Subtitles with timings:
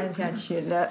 [0.00, 0.90] 按下去了。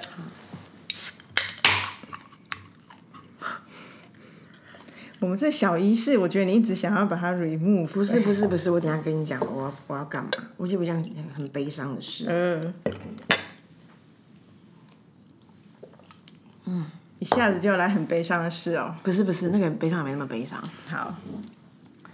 [5.20, 10.30] 我们这小仪式，我觉得你一直想要把它 remove，不是不是不是，我等下跟你讲，我要我要干嘛？
[10.58, 12.26] 我记不讲很悲伤的事。
[12.28, 12.74] 嗯，
[16.66, 16.86] 嗯，
[17.20, 18.94] 一下子就要来很悲伤的事哦。
[19.02, 20.62] 不是不是，那个悲伤也没那么悲伤。
[20.88, 21.14] 好，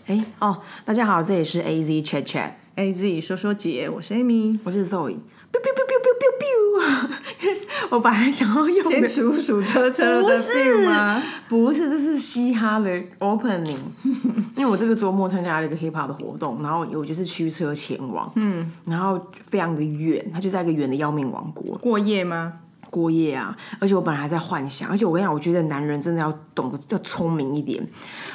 [0.06, 2.52] 哎哦，大家好，这里是 A Z Chat Chat。
[2.76, 4.56] A Z 说说姐，我是 Amy。
[4.62, 5.18] 我是 Zoe。
[5.50, 6.79] biu biu biu biu biu biu biu，
[7.90, 10.38] 我本来想要用的天竺鼠车车的
[10.88, 11.22] 吗？
[11.48, 13.76] 不是，这是嘻哈的 opening。
[14.56, 22.52] 因为我这个周末参加了一个 hip hop 的活动，然后我就是驱车前往，嗯，然后非常的远，它就在一个远的要命王国过夜吗？
[22.90, 23.56] 过夜啊。
[23.78, 27.82] 而且我本来还在幻想，而且我跟你讲，我觉得男人真的要懂得要聪明一点。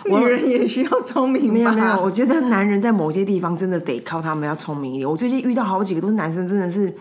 [0.06, 1.54] 女人也需要聪明？
[1.54, 5.10] 没有没有，我觉得男人在某些地方真的得靠他们要聪明一点。
[5.10, 6.94] 我最近遇到好几个都是男生，真的是。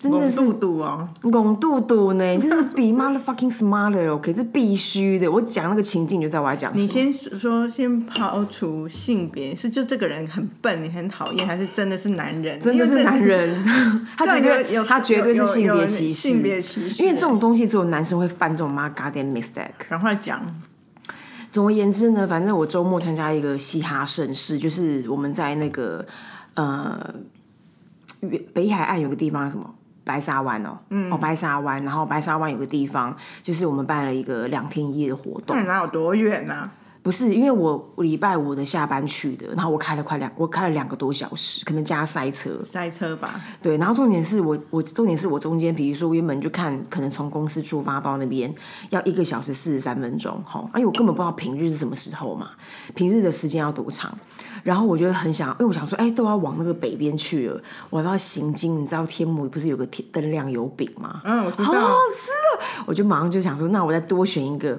[0.00, 5.30] 真的是肚肚哦，拱肚肚呢， 就是比 motherfucking smarter OK，这必须的。
[5.30, 6.82] 我讲那个情境，你就知道我在讲什么。
[6.82, 12.58] 你先说，先抛除性别，是就这个人很笨，你很讨厌，还是真的是男人？
[12.58, 13.62] 真的是男人，
[14.16, 17.02] 他绝对有他绝对是性别歧视，性别歧视。
[17.02, 19.68] 因为这种东西只有男生会犯这种妈 goddamn mistake。
[19.86, 20.40] 赶快讲。
[21.50, 26.06] 总而言之呢，反正我周末参加一个嘻哈盛事，就是我们在那个
[26.54, 27.14] 呃
[28.54, 29.74] 北海岸有个地方什么。
[30.10, 30.76] 白沙湾哦，
[31.12, 35.56] 哦白沙湾，然后白沙湾有个地方，就是我们办了一个两天一夜的活动。
[35.56, 36.72] 那哪有多远呢、啊？
[37.02, 42.50] 不是，因为我礼拜五的下班去的，然后我开了快两，我开了两个多小时，可能加塞车。
[42.66, 43.40] 塞车吧。
[43.62, 48.52] 对，然后重点是我，我重点是我中间，比如说原本就看，可能从公司出发到那边
[48.90, 52.50] 要一个小时四十三分钟，哈，哎，我根本不知道平日是什么时候嘛，
[52.94, 54.12] 平日的时间要多长。
[54.62, 58.80] 然后我就很想，因为我想说，哎，都要往那个北边去了，我要不要行经？
[58.80, 61.20] 你知道天母不是有个天灯亮油饼吗？
[61.24, 61.64] 嗯，我知道。
[61.64, 62.84] 好好吃啊！
[62.86, 64.78] 我就马上就想说，那我再多选一个。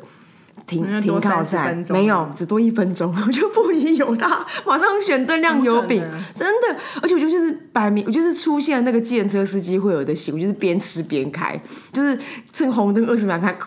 [0.67, 6.01] 停停靠站没有，只多一分钟， 我就不疑有他，马上选灯亮油饼，
[6.35, 11.59] 真的，而且我就是摆明，我就是出现那个计程车司机会有的行，我就是边吃边开，
[11.91, 12.17] 就是
[12.53, 13.57] 趁红灯二十秒开，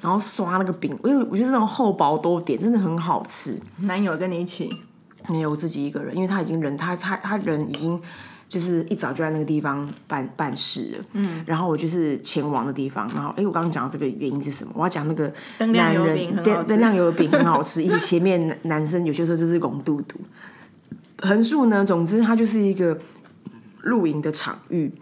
[0.00, 3.56] 然后刷那个饼，我就我就是那种厚薄多点，真的很好吃。
[3.80, 4.70] 男友跟你一起？
[5.28, 8.00] 没有，我自己一个人，因为他已经人，他他他人已经。
[8.48, 14.72] 就是一早就在那个地方办办事了，嗯，然后我就是前往的地方，然后哎，我刚刚讲这个原因是什么？
[14.76, 15.32] 我要讲那个
[15.68, 20.20] 男人灯灯亮油饼很好吃， 以及前面男生有些时候就是拱肚肚。
[21.22, 22.98] 横竖呢，总之它就是一个
[23.80, 24.92] 露营的场域。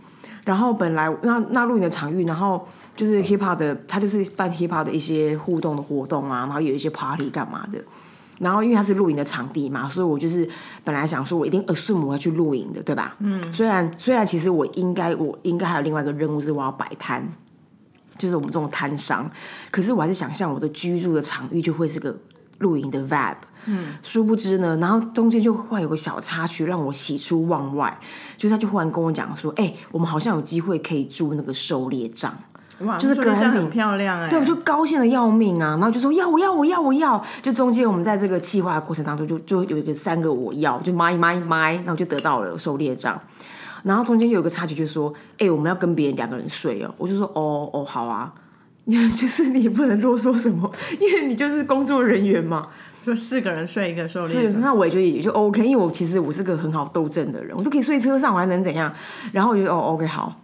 [0.44, 2.64] 然后本来那那露营的场域，然后
[2.94, 7.82] 就是 hip hop 的，它就是办 hip hop 的一些互动的活动啊，然后有一些 party 干嘛的。
[8.40, 10.48] 然后因为它是露营的场地嘛，所以我就是
[10.82, 13.14] 本来想说，我一定 assume 我要去露营的，对吧？
[13.18, 13.52] 嗯。
[13.52, 17.22] 虽然虽然其实我应该我应该还有另外一个任务是我要摆摊，
[18.16, 19.30] 就是我们这种摊商，
[19.70, 22.18] 可是我还是想象我的居住的场域就会是个
[22.60, 23.36] 露营的 vibe。
[23.66, 23.88] 嗯。
[24.02, 27.98] 殊不知呢，然后中间就忽然有个小插曲让我喜出望外，
[28.38, 32.34] 就是他就忽然跟我讲说：“哎，我们好像有机会可以住那个狩猎帐。”
[32.98, 35.70] 就是隔音很漂亮哎，对，我就高兴的要命啊！
[35.72, 43.20] 然后就说要我要我要我要，就中间我们在这个计划的过程当中，就就有一个三个我要，就买买买，然后就得到了狩猎杖。
[43.82, 46.94] 然后中间有一个插曲，就说哎，我们要跟别人两个人睡哦。
[46.96, 48.32] 我就说哦哦好啊，
[48.86, 52.66] 就是你也不能啰嗦什么，因为你就是工作人员嘛。
[53.02, 58.92] 就四个人睡一个狩猎，是那我也觉得也就 OK，因为我其实我是个很好斗争的人，我都可以睡车上，我还能怎样？
[59.32, 60.39] 然后我就哦 OK 好。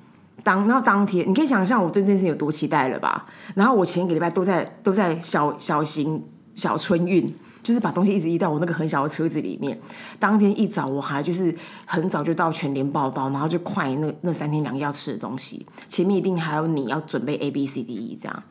[0.47, 3.27] 当然后当天，你可以想象我对这件事有多期待了吧？
[3.57, 6.23] 然后我前一个礼拜都在都在小小型
[6.55, 7.27] 小春运，
[7.65, 9.77] 就是把东西一直移到我那个很小的车子里面。
[10.21, 11.53] 当天一早我还就是
[11.85, 18.43] 很早就到全联报道，然后就快那那三天两夜要吃的东西，前面一定还有你要准备 A B C D E 这样。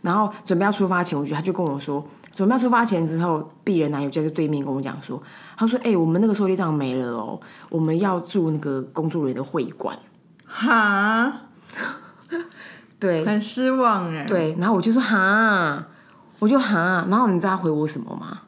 [0.00, 2.02] 然后准备要出发前，我觉得他就跟我说，
[2.32, 5.22] 准备要出发前之后，鄙人男友就在对面跟我讲说，
[5.58, 7.38] 他说：“哎，我们那个狩猎帐没了哦，
[7.68, 9.94] 我们要住那个工作人员的会馆。”
[10.56, 11.40] 哈，
[13.00, 14.24] 对，很失望哎。
[14.24, 15.84] 对，然后我就说哈，
[16.38, 18.42] 我就哈，然后你知道他回我什么吗？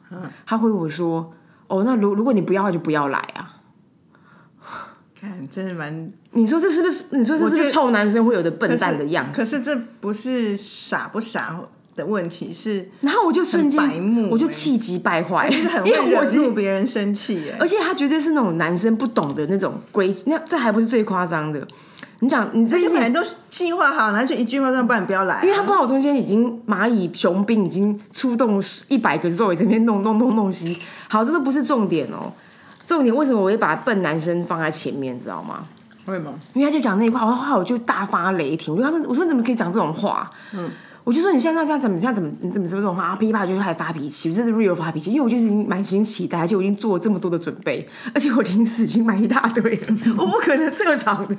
[0.45, 1.33] 他回我说
[1.67, 3.59] ：“哦，那如如果你不要，就不要来啊。
[5.19, 6.11] ”看，真的蛮……
[6.31, 7.05] 你说这是不是？
[7.11, 9.41] 你说这是不是臭男生会有的笨蛋的样子？
[9.41, 11.59] 可是这不是傻不傻
[11.95, 17.57] 的问题，是然后我就瞬间白目，我就气急败坏，就是很会惹怒别人生气耶。
[17.59, 21.67] 而且他绝对是那种男生不懂的那种规，那这还不是最夸张的。
[22.19, 25.41] 你讲，你这些人都计划好，然后就一句话说，不然不要来。
[25.43, 30.79] 因为他不知道我中间已经蚂蚁雄兵已经出动一百个肉，在那边弄弄弄弄西。
[31.07, 32.33] 好，这都不是重点哦。
[32.87, 35.63] 重点为什么我会把笨男生放在前面，知道吗？
[36.05, 36.33] 为什么？
[36.53, 40.31] 因为他就讲那一块，然后后来我就大发雷霆，我就说我说你怎么可以讲这种话？
[40.53, 40.71] 嗯。
[41.07, 43.15] 我就说你现在这样怎么这样怎么你怎么说这种话？
[43.15, 49.87] 噼啪就是还发脾气，我真的 real 发脾气，因为我就是已经满心期待，而且我已经做了这么多的准备，而且我零食已经买一大堆了，
[50.19, 51.35] 我不可能撤场的，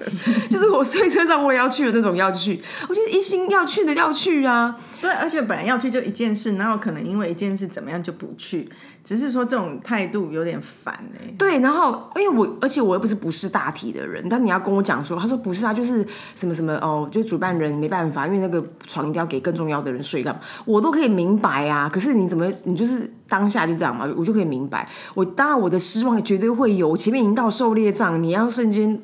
[0.49, 4.75] 就是我睡车上我也要去的那种要去，我就一心要去的要去啊。
[5.03, 8.67] 对，而且本来要去就一件事，哪有可能因为一件事怎么样就不去？
[9.05, 11.33] 只是说这种态度有点烦哎。
[11.39, 20.41] 对，然后因为我而且我又不是不是大体的人，但你要跟我讲说，他说不是啊，就是什么什么哦，就主办人没办法，因为那个床一定要给更重要的人睡，干嘛？
[20.65, 21.89] 我都可以明白啊。
[21.89, 24.07] 可是你怎么你就是当下就这样嘛？
[24.17, 24.89] 我就可以明白。
[25.15, 29.01] 我当然我的失望绝对会有，前面已经到狩猎帐，你要瞬间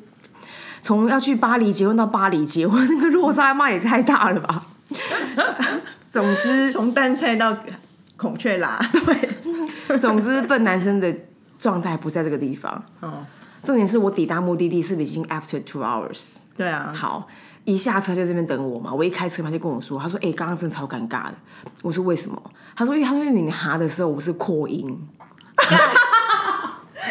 [0.81, 4.65] 从要去巴黎结婚到巴黎结婚，那个落差嘛也太大了吧？
[6.11, 7.57] 总之，从淡菜到
[8.15, 9.29] 孔雀啦，对，
[9.99, 11.13] 总之笨男生的
[11.57, 12.83] 状态不在这个地方。
[12.99, 13.25] 哦，
[13.63, 16.37] 重点是我抵达目的地是不是已经 after two hours？
[16.57, 17.27] 对啊，好，
[17.63, 18.93] 一下车就这边等我嘛。
[18.93, 21.33] 我一开车他就跟我说，他说：“哎，刚刚真的超尴尬的。”
[21.81, 22.41] 我说：“为什么？”
[22.75, 24.85] 他说：“因为他说因为你哈的时候我是扩音。”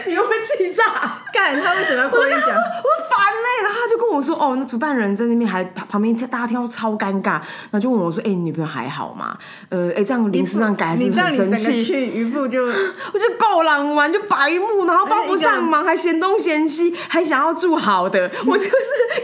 [0.06, 1.22] 你会不会气炸？
[1.44, 2.40] 干他为什么要故意讲？
[2.40, 3.64] 我烦嘞！
[3.64, 7.32] 然后他就跟我说：“哦，那主办人在那边还旁边，大家听到超尴尬。”
[7.70, 9.36] 然后就问我说：“哎，你女朋友还好吗？
[9.68, 12.64] 呃，哎，这样临时让改还是很生气。”去渔夫就
[13.12, 18.30] 我就够狼玩，就白目，然后帮不上忙，还嫌东嫌西，还想要住好的。
[18.46, 18.70] 我就是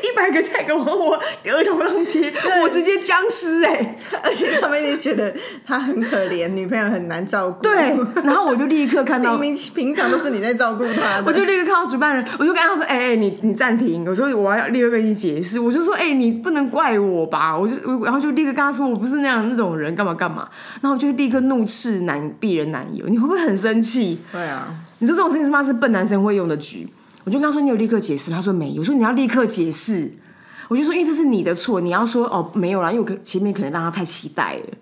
[0.02, 1.14] 一百个菜给我我
[1.46, 2.31] 额头上贴，
[2.62, 3.96] 我直接僵尸哎！
[4.22, 5.34] 而且他们也觉得
[5.67, 7.62] 他很可怜，女朋友很难照顾。
[7.62, 17.75] 对，然后我就立刻看到，明明平常都是你在照顾他，我就立刻看到主办人，我就跟他说：“哎哎，你你暂停。”我说：“我要立刻跟你解释。”我就说：“哎，你不能怪我吧？”我就
[18.05, 20.49] 然后就立刻跟他说：“我不是那样那种人，干嘛干嘛。”
[20.81, 24.21] 然后我就立刻怒斥男鄙人男友，你会不会很生气？
[24.33, 24.69] 对啊，
[24.99, 26.89] 你说这种事情是妈是笨男生会用的局。
[27.25, 30.11] 我就跟他说：“你有立刻解释？”他说：“没有。”我说：“你要立刻解释。”
[30.69, 34.77] 我就说：“因为这是你的错，你要说哦没有啦，因为我前面可能让他太期待了。”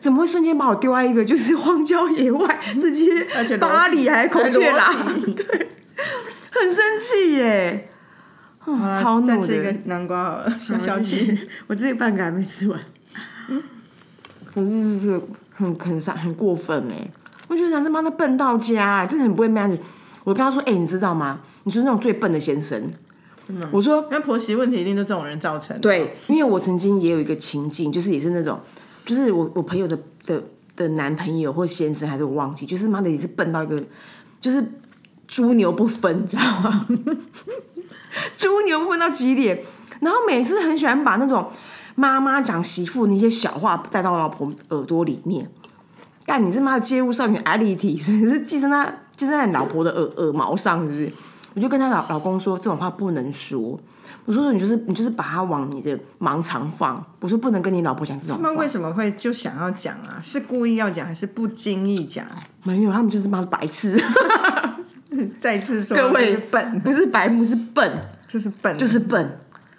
[0.00, 3.26] 怎么会瞬间把我丢在一个就是荒郊野外，直接
[3.58, 4.92] 巴黎还孔雀啦？
[5.36, 5.68] 对，
[6.64, 7.90] 很生气耶！
[8.64, 9.36] 超怒的。
[9.36, 11.38] 再吃一个南瓜好了，小小气。
[11.66, 12.80] 我自己半个还没吃完。
[14.46, 17.10] 可是这个很很伤很过分哎！
[17.48, 19.78] 我觉得男生妈的笨到家，真的很不会 manage。
[20.22, 21.40] 我跟他说：“哎，你知道吗？
[21.64, 22.90] 你是那种最笨的先生。”
[23.70, 28.58] 我说：“那婆媳问题一定是这种人造成的。”对，因为我曾经也有一个情境，就是也是那种。
[29.04, 30.42] 就是我我朋友的的
[30.74, 33.82] 的男朋友或先生还是我忘记，就是妈的也是笨到一个，
[34.40, 34.64] 就是
[35.34, 36.86] 猪牛不分，你知道吗？
[38.38, 39.60] 猪牛不分到极点，
[39.98, 41.50] 然后每次很喜欢把那种
[41.96, 45.50] 妈妈讲媳妇那些小话带到老婆耳朵里面。
[46.24, 51.12] 干，你是妈的街舞少女艾丽缇，是不是寄生在寄生在你老婆的耳耳毛上，是不是？
[51.54, 53.76] 我就跟他老老公说，这种话不能说。
[54.26, 57.04] 我说你就是你就是把它往你的盲肠放。
[57.18, 58.36] 我说不能跟你老婆讲这种。
[58.36, 60.20] 他们为什么会就想要讲啊？
[60.22, 62.24] 是故意要讲还是不经意讲？
[62.62, 64.00] 没有，他们就是妈的白痴。
[65.40, 69.38] 再次说，各位笨不是白目是笨，就是笨，就是笨，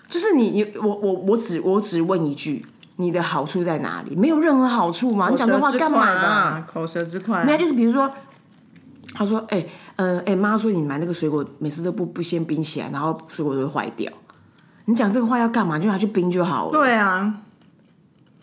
[0.10, 2.66] 就是你你我我我只我只问一句，
[2.98, 4.16] 你的好处在哪里？
[4.16, 5.30] 没有任何好处嘛？
[5.30, 6.62] 你讲这话干嘛？
[6.62, 7.44] 口舌之快。
[7.44, 8.12] 没有，就是比如说，
[9.14, 9.66] 他说：“哎
[9.96, 14.12] 呃哎，妈说你买那个水果每次都不不先冰起来，然后水果都会坏掉。”
[14.88, 15.80] 你讲这个话要干嘛？
[15.80, 16.72] 就拿去冰就好了。
[16.72, 17.34] 对啊，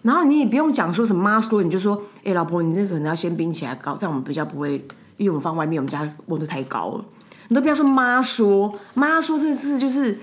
[0.02, 4.84] 然后你也不用讲说什么妈说，你就说，哎，老婆，你这个可能要先冰起来，搞这样我们比较不会，
[5.16, 7.04] 因为我们放外面，我们家温度太高了。
[7.48, 10.18] 你都不要说妈说，妈说这字就是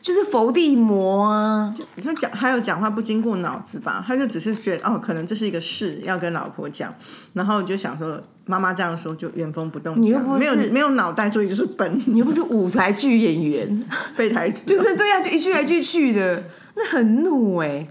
[0.00, 1.74] 就是伏地魔啊！
[2.02, 4.04] 他讲还有讲话不经过脑子吧？
[4.06, 6.92] 他就只是觉得哦，可能这是一个事要跟老婆讲，
[7.32, 9.94] 然后就想说妈妈这样说就原封不动。
[10.00, 12.02] 你又不是没有没有脑袋，所以就是笨。
[12.06, 13.84] 你又不是舞台剧演员，
[14.16, 17.86] 背台词就是对呀，就一句来句去的，那很怒哎！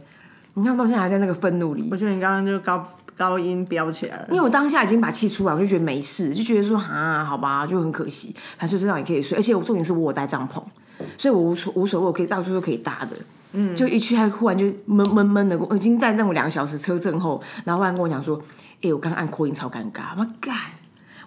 [0.55, 1.87] 你看到现在还在那个愤怒里。
[1.89, 10.61] 我觉得你刚刚就高高音飙起来了，因为我当下已经把气出来，我就觉得没事，就觉得说啊，好吧，就很可惜，反正就这样也可以睡，而且我重点是我有带帐篷。
[11.17, 13.17] 所以我无所无所谓，我可以到处都可以搭的。
[13.53, 18.39] 嗯，就一去，他忽然就闷闷闷的，我已经在那种两个小时车震后，然后忽然跟我讲说
[18.81, 20.55] ：“哎，我刚刚按扩音超尴尬。”我干，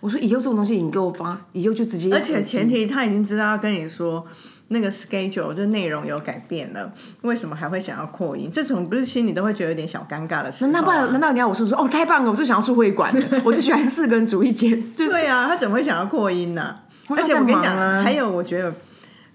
[0.01, 2.13] 我说以后这种东西你给我发，以后就直接。
[2.13, 4.27] 而且前提他已经知道要跟你说
[4.69, 6.91] 那个 schedule 就内容有改变了，
[7.23, 8.51] 为什么还会想要扩音？
[8.53, 10.67] 这种不是心里都会觉得有点小尴尬的事。
[10.69, 13.13] 那不然难道你要我说说哦，太棒了，我就想要住会馆，
[13.45, 14.81] 我就喜欢四个人住一间。
[14.93, 16.77] 对啊，他怎么会想要扩音呢？
[17.09, 18.73] 而且我跟你讲，还有我觉得。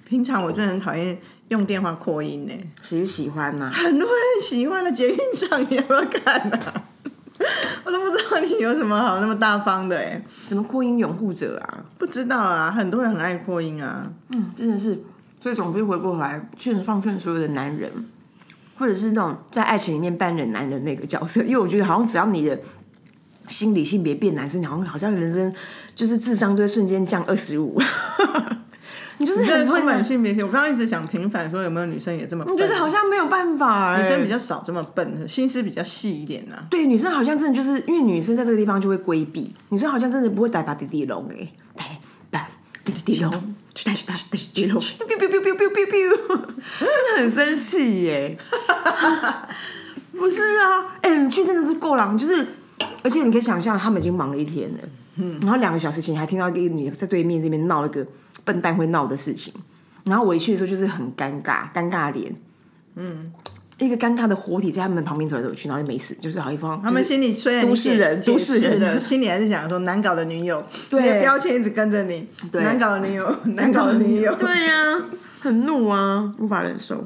[0.04, 3.72] 平常我真的很讨厌用电话扩音呢，谁喜欢呢？
[3.74, 6.60] 很多人喜欢的，捷运上你要不要看呢？
[7.86, 11.86] 我都不知道你有什么好那么大方的哎，什么扩音拥护者啊？
[11.98, 14.06] 不知道啊，很多人很爱扩音啊。
[14.32, 15.02] 嗯，真的是，
[15.42, 17.92] 所以总之回过头来，劝放劝所有的男人，
[18.78, 22.58] 或者是那种在爱情里面扮演男人那个角色，因为我觉得好像只要你的
[23.48, 25.54] 心理性别变男生，好像好像人生
[25.94, 27.82] 就是智商都会瞬间降二十五。
[29.18, 30.44] 你就是很充会满性别性。
[30.44, 32.52] 我刚刚一直想平反，说有没有女生也这么笨？
[32.52, 36.66] 我觉得好像没有办法、欸，女生比较少这么笨，心思比较细一点呐、啊。
[36.72, 42.00] 对女生好像真的就是因为女生在这个地方就会规避，女生好像真的不会逮把弟弟龙哎，逮
[42.32, 42.48] 把
[42.84, 46.38] 弟弟龙，带把滴滴龙，biu biu biu biu biu biu biu，
[46.80, 48.38] 真的很生气耶。
[50.12, 52.46] 不是啊，哎、你去真的是够了，就是，
[53.04, 54.78] 而且你可以想象，他们已经忙了一天了，
[55.16, 58.06] 嗯，然后两个小时前还听到一个女的在对面这边闹一个
[58.44, 59.54] 笨蛋会闹的事情，
[60.04, 62.36] 然后我一去的时候就是很尴尬，尴尬脸，
[62.96, 63.32] 嗯，
[63.82, 68.80] 一个尴尬的活体在他们旁边走来走去，然后就没事，就是好一方，他们心里虽然都市人都市人。
[68.80, 71.20] 的， 心里还是想说难搞的女友，对。
[71.22, 72.62] 标签一直跟着你，对。
[72.64, 74.36] 难搞的女友，难搞的女友。
[74.36, 75.02] 对呀、
[75.42, 77.04] 很怒啊，无法忍受。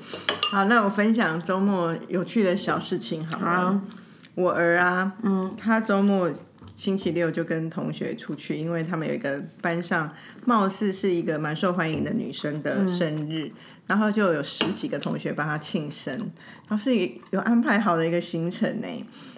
[0.51, 3.45] 好，那我分享周末有趣的小事情好了。
[3.45, 3.81] 啊
[4.35, 6.29] 我儿啊，嗯，他周末
[6.75, 10.11] 星期六就跟同学出去，因为他们有一个班上
[10.43, 13.49] 貌似是一个蛮受欢迎的女生的生日，
[13.87, 16.17] 然后就有十几个同学帮他庆生，
[16.67, 16.95] 然后是
[17.31, 18.87] 有安排好的一个行程呢。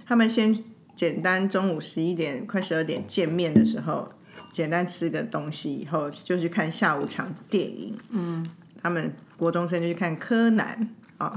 [0.06, 0.58] 他们先
[0.96, 4.10] 简单中午十一点快十二点见面的时候，
[4.52, 7.98] 简单吃个东西以后，就去看下午场电影。
[8.10, 8.46] 嗯，
[8.82, 11.36] 他们国中生就去看柯南啊，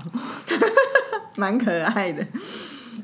[1.37, 2.27] 蛮可爱的。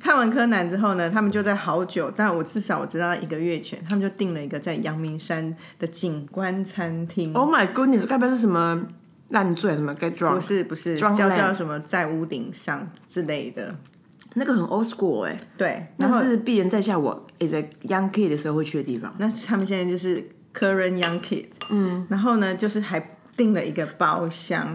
[0.00, 7.32] 看完柯南之后呢，他们就在好久，但我至少我知道一个月前，他们就订了一个在阳明山的景观餐厅。
[7.32, 8.86] Oh my goodness，该不是什么
[9.28, 10.40] 烂醉什么 get 不 drunk？
[10.40, 13.74] 是不是叫叫什么在屋顶上之类的。
[14.34, 19.14] 那个很 old school 哎、对，那是鄙人在下我 is a young kid 的时候会去的地方。
[19.16, 24.66] 那他们现在就是 current young kid，嗯，然后呢，就是还订了一个包厢，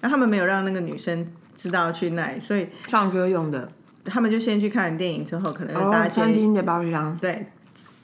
[0.00, 3.72] 然后他们没有让那个女生知道去那里，所以唱歌用的，
[4.04, 7.16] 他们就先去看电影之后，可能就搭哦，捷餐厅的包厢。
[7.18, 7.46] 对，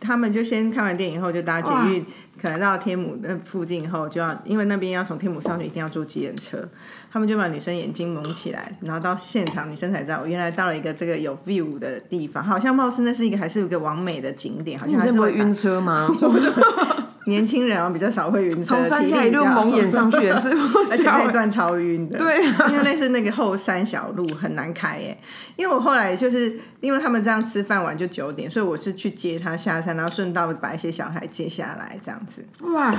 [0.00, 2.04] 他们就先看完电影后就搭捷运，
[2.40, 6.68] 可能到天母那附近以后就要，因为那边要从天母上去，一定要坐计程车。
[7.10, 16.08] 他们就把女生眼睛蒙起来，然后到现场，女生才知道，我原来到了一个这个有 view 的地方，好像貌似那是一个还是有一个完美的景点，好像女还是会晕车吗？
[17.28, 21.32] 年轻人啊比较少会晕车，从山下一路蒙眼上去也是不 而且那是？
[21.32, 25.16] 段超晕的，对啊因为那是那个后山小路，很难开耶。
[25.56, 32.44] 因为我后来就是因为他们这样吃饭完就九点，所以我是去接他下山，然后顺道把一些小孩接下来这样子。
[32.60, 32.90] 哇，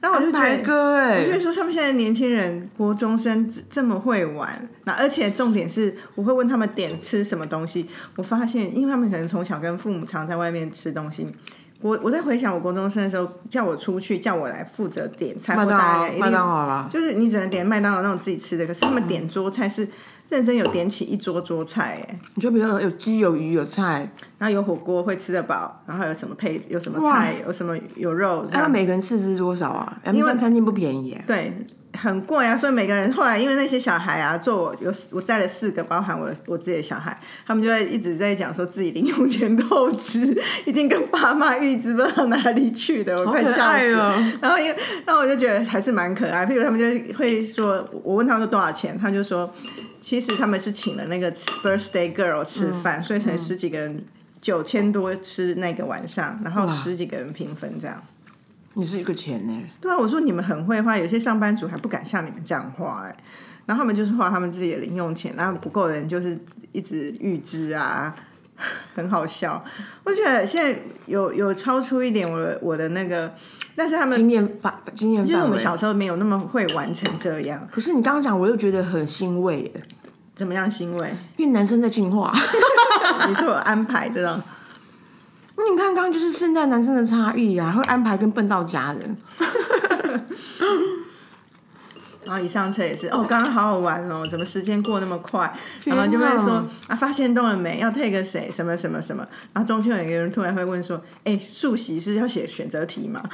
[0.00, 11.28] 然后我就觉得，我就说他们现在年轻人国中生这这么会玩，那而且重点是我会问他们点吃什么东西，我发现因为他们可能从小跟父母常在外面吃东西。
[11.80, 19.88] 我我在回想我国中生的时候，叫我出去，叫我来负责点菜，或大概一定麦当劳啦，就是你只能点麦当劳那种自己吃的，可是他们点桌菜是
[20.28, 31.52] 认真有点起一桌桌菜，哎，你就比如有鸡有鱼有菜，然后有火锅会吃得饱，然后有什么配有什么菜，有什么有肉，这那样每个人斥资多少啊？M 三餐厅不便宜耶、对。
[31.94, 44.14] 很贵啊，所以每个人后来因为那些小孩啊，做我有我载了四个，包含我我自己的小孩，他们就会一直在讲说自己零用钱透支，已经跟爸妈预支不知道哪里去的，我快可笑死了。
[44.40, 46.46] 然后因为，然后我就觉得还是蛮可爱。
[46.46, 49.50] 譬如他们就会说，我问他们说多少钱，他就说，
[50.08, 51.30] 其实他们是请了那个
[51.62, 54.02] birthday girl 吃饭，所以才十几个人
[54.40, 58.02] 九千多吃那个晚上，然后十几个人平分这样。
[58.72, 63.14] 你是一个钱呢、对啊，我说你们很会花，有些上班族还不敢像你们这样花哎、
[63.66, 66.38] 然后他们就是花他们自己的零用钱，然后不够的人就是
[66.72, 68.16] 一直预支啊，
[68.94, 69.64] 很好笑。
[70.04, 73.32] 我觉得现在有有超出一点我的我的那个，
[73.76, 75.58] 但是他们经验法经验就是我们。
[75.58, 79.82] 小时候没有那么会玩成这样，可是你刚刚讲，我又觉得很欣慰耶，
[80.36, 81.14] 怎么样欣慰？
[81.36, 82.32] 因为男生在进化。
[83.28, 84.42] 你是我安排的
[85.56, 89.16] 你看，刚刚就是现代男生的差异啊，会安排跟笨到家人。
[92.28, 95.50] 然后一上车也是哦，刚刚好好玩哦，怎么时间过那么快？
[95.84, 97.78] 然后就会说啊，发现动了没？
[97.78, 99.26] 要 take 什么什么什么？
[99.54, 103.22] 然后中间有一个人突然会问说，哎，数习是要写选择题吗？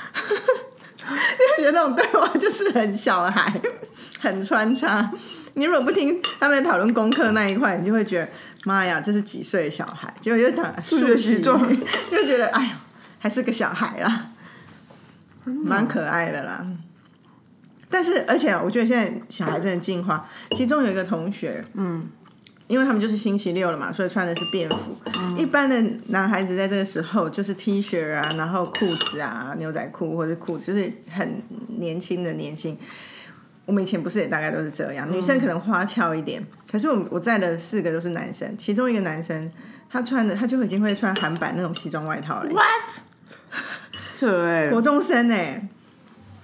[1.05, 3.61] 就觉得那种对话就是很小孩，
[4.21, 5.11] 很穿插。
[5.55, 8.29] 你如果不听他们在讨论功课那一块，你就会觉得
[8.65, 10.15] 妈呀，这是几岁的小孩？
[10.21, 11.61] 结果就讲数学习习作
[12.11, 12.81] 就觉得哎呀，
[13.19, 14.29] 还是个小孩啦，
[15.45, 16.65] 蛮可爱的啦。
[17.95, 20.29] 但是，而且我觉得现在小孩真的进化。
[20.57, 22.09] 其中有一个同学，嗯，
[22.67, 24.97] 因为他们就是星期六了嘛，所以穿的是便服。
[25.39, 31.41] 一般的男孩子在这个时候就是 T 恤啊，然后裤子啊、牛仔裤或者裤子，就是很
[31.79, 32.77] 年轻的年轻。
[33.65, 39.49] 我们以前不是也大概都是这样，女生可能花俏一点，可是我我在的四个都是男生，其中一个男生
[39.89, 42.91] 他穿的他就已经会穿韩版那种西装外套了，What？
[44.13, 45.69] 扯哎、国中生哎、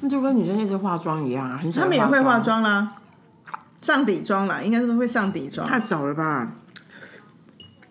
[0.01, 2.95] 那就跟女生一直化妆一样啊，很少他们也会化化，妆啦，
[3.83, 6.53] 上底妆啦，应该说会上底妆，太早了吧？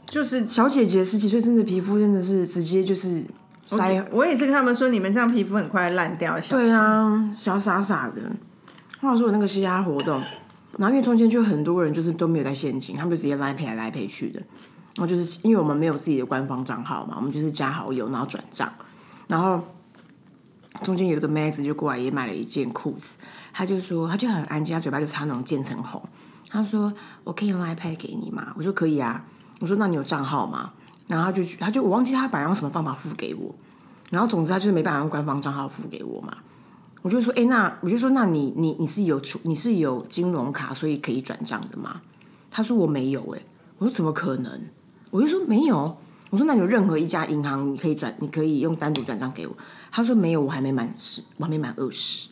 [0.05, 3.23] 就是小姐姐十几岁，真的皮肤真的是直接就是
[3.69, 8.21] 腮，我也是跟他们说，你们这样皮肤很快烂掉，小对啊，小傻傻的。
[9.01, 10.19] 话说我那个嘻哈活动，
[10.77, 14.41] 然后因为中间就很多人就是都没有带现金，他们就直接来赔来来赔去的。
[14.95, 18.69] 然后就是因为我们没有自己的官方账号嘛，我们就是加好友然后转账，
[19.27, 19.63] 然后
[20.83, 23.17] 中间有一个妹子就过来也买了一件裤子，
[23.53, 26.01] 她就说她就很安静，她嘴巴就擦那种渐层红，
[26.50, 26.91] 她说
[27.24, 28.53] 我可以用 iPad 给你吗？
[28.55, 29.25] 我说可以啊，
[29.59, 30.74] 我说那你有账号吗？
[31.07, 33.53] 然后她就她就我忘记她本来用什么方法付给我，
[34.12, 36.38] 然后总之她就是没办法用官方账号付给我嘛。
[37.01, 42.01] 我就说，哎、那我就说，那你你你是有出你是有金融卡，所以可以转账的吗？
[42.51, 43.41] 他说我没有、哎，
[43.77, 44.62] 我说怎么可能？
[45.09, 45.98] 我就说没有。
[46.29, 49.55] 我说那有任何一家银行你可以转，你可以用单独转账给我。
[49.91, 52.29] 他说没有，我还没满十，我还没满二十，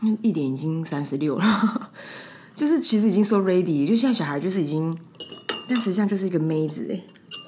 [0.00, 1.90] 嗯一点已经三十六了，
[2.54, 4.96] 就是其实已经 so ready，就现在小孩就是已经，
[5.68, 7.00] 但实际上就是一个妹子哎、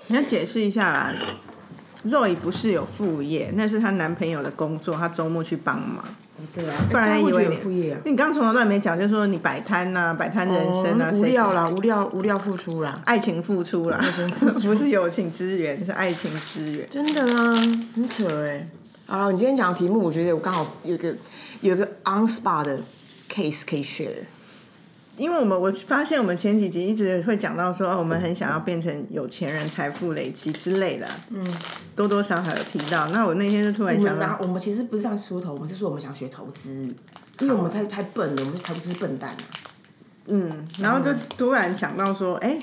[0.09, 1.13] 你要解释一下啦。
[2.07, 6.05] Roy 不是有副业，那是她男朋友的工作，她周末去帮忙。
[6.55, 13.01] 对啊，不然以为副业啊，你刚刚从头到尾没讲，就说你摆摊呐、摆摊人生啊，哦无谁聊啦，无聊无聊付出啦。
[13.07, 14.05] 爱情付出啦，
[14.63, 16.87] 不是友情支援，是爱情支援。
[16.91, 17.55] 真的啊，
[17.95, 18.69] 很扯哎。
[19.07, 21.15] 啊，你今天讲的题目，我觉得我刚好有一个
[21.61, 22.81] 有一个 on spot 的
[23.29, 24.25] case 可以 share。
[25.17, 31.41] 因为我们我发现我们前几集一直会讲到说，哦，我们很想要变成有钱人、财富累积之类的，嗯，
[31.95, 33.07] 多多少少有提到。
[33.11, 36.93] 那我那天就突然想到，我们其实不是这样出头，我们是说我们想学投资，
[37.39, 39.37] 因为我们太太笨了，我们投资笨蛋啊。
[40.27, 42.59] 嗯，然后就突然想到说，哎、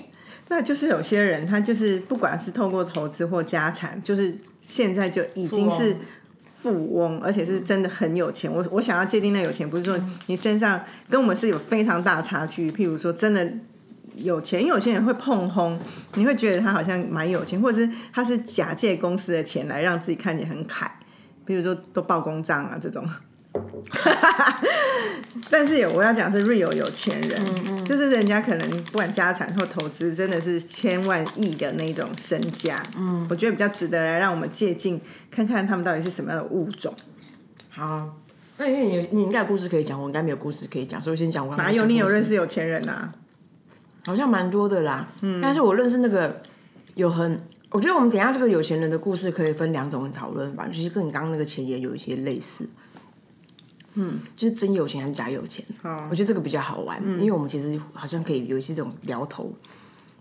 [0.50, 5.96] 那就是有些人他就是不管是透过投资或家产，就是现在就已经是
[6.62, 8.52] 富翁，而且是真的很有钱。
[8.52, 9.98] 我我想要界定那有钱，不是说
[10.28, 12.70] 你身上跟我们是有非常大差距。
[12.70, 13.52] 譬如说，真的
[14.16, 15.80] 有钱，因为有些人会碰轰，
[16.14, 21.00] 你会觉得他好像蛮有钱，或者是他是假借公司的钱来让自己看起来很凯，
[21.46, 23.04] 比如说都报公账啊这种。
[25.50, 32.82] 但是有我要讲是 real 有钱人，就是人家可能不管家产或投资，真的是千万亿的那种身价。
[32.98, 36.94] 嗯，我觉得比较值得来让我们借鉴，看看他们到底是什么样的物种。
[37.70, 38.16] 好，
[38.58, 42.34] 那因为你你应该有故事可以讲，我应该没有故事可以讲，所以我先讲我哪有你有认识？
[42.34, 43.12] 有钱人啊？
[44.06, 45.10] 好像蛮多的啦。
[45.22, 46.42] 嗯，但是我认识那个
[46.96, 47.38] 有很，
[47.72, 52.70] 我觉得我们等一下这个有钱人的故事可以分两种讨论吧，其实跟你刚刚那个钱也有一些类似。
[53.96, 55.66] 嗯，就是真有钱还是假有钱？
[55.84, 59.52] 哦我觉得这个比较好玩，因为我们其实好像可以有一些这种聊头。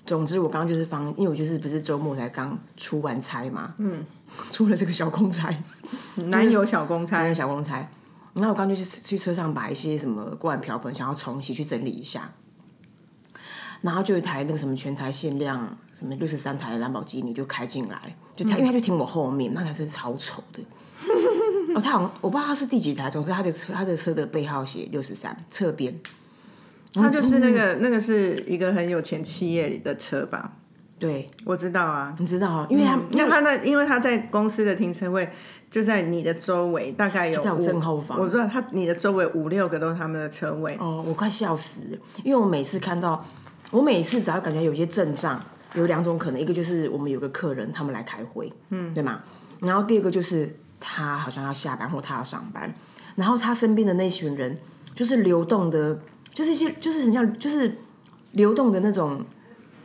[0.06, 4.04] 总之，我刚刚就是方，因为我就是不是周末才刚出完差嘛，嗯，
[4.50, 5.54] 出了这个小公差，
[6.26, 7.88] 男友小公差男友，小公差。
[8.34, 12.32] 然后我刚就是去车上把一些什么锅碗瓢盆想要重洗去整理一下，
[13.82, 20.60] 然后就有一台那个什么全台限量什么六十三台的兰博基尼就开进来，就他、因为他就停我后面，那台车超丑的。
[21.74, 25.98] 哦，他好像我不知道他是第几台，总之他的车他的车的背号写六十三，侧边。
[26.92, 30.52] 他就是那个那个是一个很有钱企业里的车吧？
[30.98, 35.30] 对，我知道啊，你知道啊，因为他、因为他那因为他在公司的停车位
[35.70, 40.76] 就在你的周围，大概有在我正后方我知道他你的周围五六个都是他们的车位。
[40.80, 43.24] 哦，我快笑死了，因为我每次看到，
[43.70, 45.40] 我每次只要感觉有些阵仗，
[45.74, 49.20] 有两种可能，一个就是我们有个客人他们来开会，嗯，对吗？
[49.60, 52.74] 然后第二个就是他好像要下班或他要上班，
[53.14, 54.58] 然后他身边的那群人
[54.94, 56.00] 就是流动的，
[56.32, 57.78] 就是一些就是很像就是
[58.32, 59.24] 流动的那种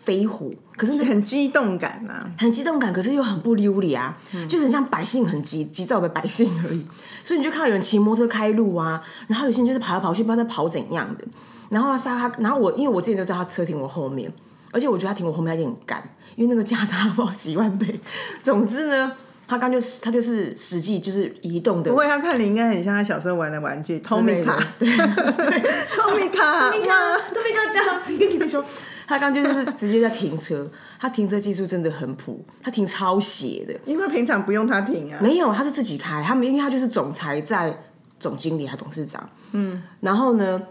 [0.02, 2.30] 飞虎，可是那很激动感啊！
[2.38, 4.16] 很激动感，可是又很不溜理啊，
[4.48, 6.86] 就是很像百姓很急急躁的百姓而已。
[7.24, 11.26] 所以你就看到有人骑摩托车开路啊，然后有些人就是跑来跑去，不知道在跑怎样的。
[11.70, 14.32] 然后他他，然后我因为我之前就知道他车停我后面，
[14.72, 18.00] 而且我觉得他停我后面有点干，因为那个价差不知道几万倍。
[18.44, 19.12] 总之呢，
[19.48, 21.92] 他刚就是他就是实际就是移动的。
[21.92, 28.64] 不，会他看你应该很像他小时候玩的玩具之类 Tommy 的卡 对，Tommy 卡，你看，都没跟他讲，跟你的说，
[29.08, 35.20] 他刚就是直接在停车，他停车技术真的很普，他停超斜的，因为平常不用他停啊。
[35.22, 37.76] 没有，他是自己开，他们因为他就是总裁在
[38.20, 40.62] 总经理还董事长，嗯，然后呢，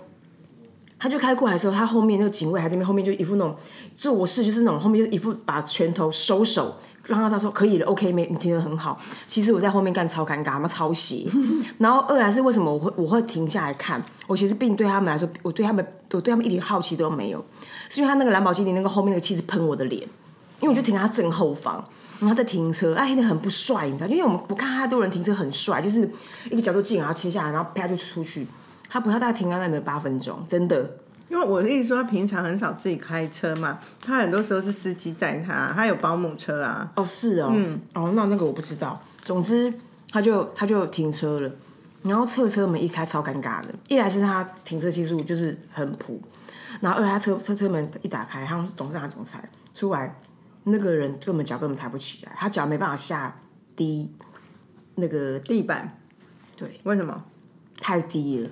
[1.05, 3.55] 他就开过来的时候，他后面那个警卫还在那边，后面就一副那种
[3.95, 8.99] 做事，就是那种后面就一副把拳头收手，让他他说可以了，OK，没你停得很好。
[9.27, 11.31] 其实我在后面干超尴尬，他妈抄袭。
[11.77, 14.03] 然后二来是为什么我会我会停下来看？
[14.27, 17.45] 我其实并对他们来说，我对他们我对他们一点好奇都没有，
[17.91, 20.01] 是因为他那个蓝宝基尼那个后面那个气质喷我的脸，
[20.61, 21.85] 因为我就停在他正后方。
[22.21, 24.07] 然后在停车，哎，那很不帅，你知道？
[24.07, 26.09] 因为我们我看太多人停车很帅，就是
[26.51, 28.47] 一个角度近，然后切下来，然后啪就出去。
[28.95, 30.89] 他不，要大概停在那边八分钟，真的。
[31.29, 36.89] 因为我的意思说，他平常很少自己开车嘛，他很多时候是司机载他，他有保姆车啊。
[36.95, 39.03] 哦，是哦，嗯，哦，那那个我不知道。
[39.23, 39.75] 总之，
[40.13, 41.51] 他就他就停车了，
[42.03, 43.75] 然后侧车门一开，超尴尬的。
[43.89, 46.23] 一来是他停车技术就是很普，
[46.81, 49.43] 然后二他车车车门一打开，他是董事长总裁
[49.75, 50.17] 出来。
[50.63, 53.37] 那个人根本脚根本抬不起来，他脚没办法下
[53.75, 54.13] 低
[54.95, 55.99] 那个地板。
[56.57, 57.25] 对，为什么？
[57.81, 58.49] 太低了。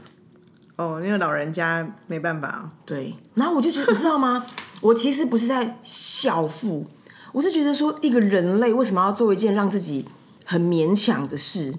[0.83, 2.71] 哦，那个老人家没办法。
[2.85, 4.45] 对，然后我就觉得，你知道吗？
[4.81, 6.87] 我其实不是在孝父，
[7.33, 10.07] 我是觉得说，一个人类为什么要做一件让自己
[10.45, 11.73] 很勉强的事？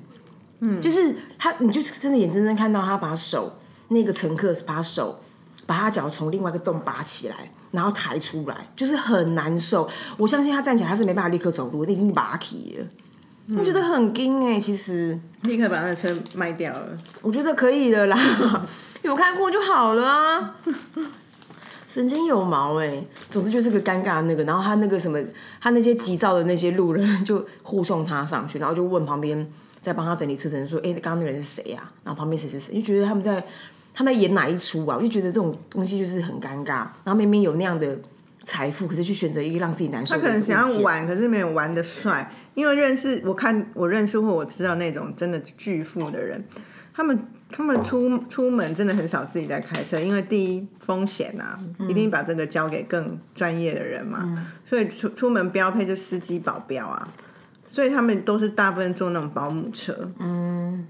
[0.59, 3.57] 嗯，就是他，你就是真的眼睁睁看到他把手
[3.89, 5.19] 那个乘客把手
[5.65, 7.51] 把他脚从另外一个洞拔起来。
[7.73, 12.85] 然后抬出来就是很难受，我相信他站起来他是没办法立刻走路，那已经拔起了。
[13.57, 18.17] 我觉得很惊哎，其实立刻把那车卖掉了，我觉得可以的啦，
[19.03, 20.55] 有看过就好了啊。
[21.87, 25.19] 神经有毛哎，总之就是个尴尬那个，然后他那个什么，
[25.61, 29.47] 他那些急躁的那些路人就护送他上去，然后就问旁边
[29.79, 33.43] 在帮他整理车程说：“哎，刚刚那个人是谁呀？”然后旁边谁谁谁，就觉得他们在。
[33.95, 34.97] 他们演哪一出啊？
[34.97, 36.87] 我就觉得这种东西就是很尴尬。
[37.03, 37.95] 然后明明有那样的
[38.43, 40.15] 财富，可是去选择一个让自己难受。
[40.15, 42.33] 他可能想要玩，可是没有玩的帅。
[42.53, 46.43] 因为认识我看我认识或我知道那种真的巨富的人，
[46.93, 54.47] 他们他们出出门真的很少自己在开车，因为第一风险啊，一定把这个交给更专业的人嘛。
[54.65, 57.07] 所以出出门标配就司机保镖啊，
[57.67, 60.11] 所以他们都是大部分坐那种保姆车。
[60.19, 60.87] 嗯，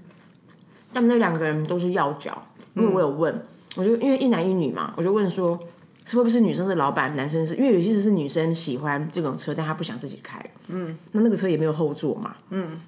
[0.92, 2.46] 他们那两个人都是要角。
[2.74, 3.32] 因为我有问，
[3.76, 5.56] 我就因为一男一女嘛，我就问说，
[6.04, 10.38] 是会不会是女生是老板，男生是因为有些是女生喜欢这种车，但她不想自己开，
[10.68, 12.80] 嗯，那那个车也没有后座嘛，嗯，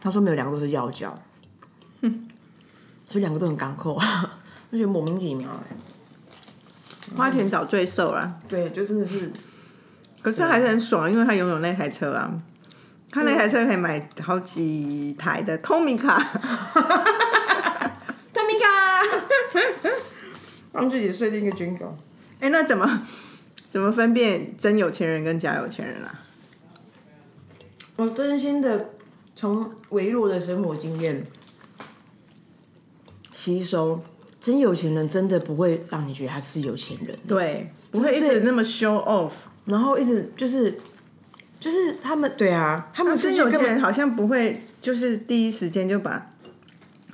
[0.00, 1.14] 他说没有，两个都是要交，
[2.00, 2.28] 嗯，
[3.08, 5.76] 所以两个都很港口啊，我觉得莫名其妙哎，
[7.14, 9.30] 花钱找罪受啦，对，就真的是，
[10.22, 12.32] 可是还是很爽，因为他拥有那台车啊，
[13.10, 16.22] 他那台车可以买好几台的 Tomica。
[20.72, 21.94] 帮 自己设定一个军种。
[22.42, 23.06] 哎，那怎么
[23.70, 26.24] 怎么分辨真有钱人跟假有钱人啊？
[27.94, 28.90] 我真心的
[29.36, 31.24] 从微弱的生活经验
[33.30, 34.02] 吸收，
[34.40, 39.30] 真有钱人真的不会让你觉得他是有钱人，对，不会一直那么 show off，
[39.66, 40.76] 然后一直就是
[41.60, 46.28] 就是他们对啊，他们真有钱人好像不会就是第一时间就把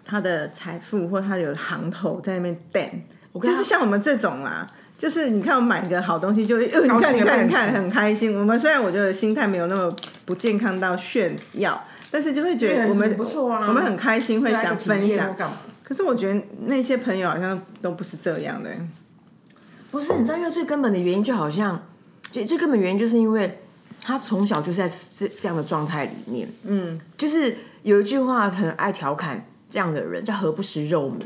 [0.07, 3.03] 他的财富或他有行头在那边 ban。
[3.43, 4.67] 就是像我们这种啦，
[4.99, 8.37] 就是你看我买个好东西，就呃你看你看你看很开心。
[8.37, 9.95] 我们虽然我觉得心态没有那么
[10.27, 11.81] 不健康到炫耀，
[12.11, 15.37] 但是就会觉得我们不错啊，我们很开心会想分享。
[15.85, 18.69] 可是我觉得那些朋友好像都不是这样的。
[19.93, 21.81] 不是，你知道，因为最根本的原因就好像，
[22.33, 23.61] 最最根本原因就是因为
[24.03, 26.49] 他从小就在这这样的状态里面。
[26.65, 31.23] 嗯，就是有一句话很爱调侃这样的人，叫“何不食肉糜”，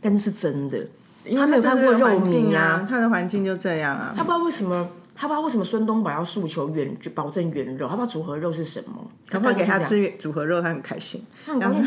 [0.00, 0.86] 但是是真的。
[1.34, 4.14] 他没有看过肉糜啊，他的环境就这样啊。
[4.16, 9.10] 他不知道为什么，他不知道为什么孙东宝要诉求原就保证原肉，他不知道组合肉是什么。
[9.28, 11.22] 他会给他吃组合肉，他很开心。
[11.60, 11.80] 然后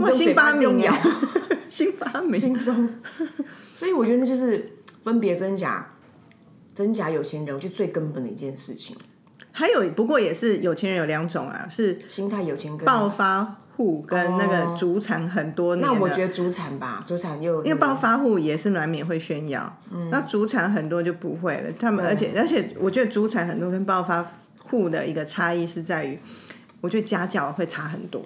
[0.00, 0.96] 我新发明呀，
[1.70, 2.88] 新发明轻松。
[3.74, 5.88] 所以我觉得那就是分别真假，
[6.74, 8.96] 真假有钱人，我觉得最根本的一件事情。
[9.54, 13.61] 还有不过也是有钱人有两种啊，是心态有钱跟爆发。
[13.76, 21.72] 户跟那个主产很多年，那我觉得主产吧，主产又因为暴发户也是难免会炫耀，嗯那主产很多就不会了。
[21.78, 24.30] 他们而且而且，我觉得主产很多跟暴发
[24.64, 26.18] 户的一个差异是在于，
[26.80, 28.22] 我觉得家教会差很多。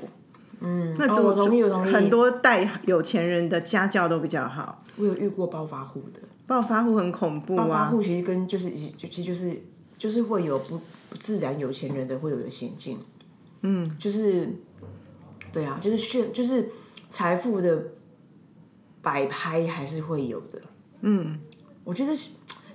[0.61, 1.93] 嗯，那我同同意。
[1.93, 4.85] 很多带有钱人的家教都比较好。
[4.97, 7.65] 我有遇过暴发户的，暴发户很恐怖啊。
[7.65, 9.63] 暴发户其实跟就是就其实就是
[9.97, 12.99] 就是会有不不自然有钱人的会有的险境。
[13.63, 14.49] 嗯，就是。
[15.53, 16.69] 对啊，就是炫，就是
[17.09, 17.85] 财富的
[19.01, 20.61] 摆拍还是会有的。
[21.01, 21.39] 嗯，
[21.85, 22.15] 我觉得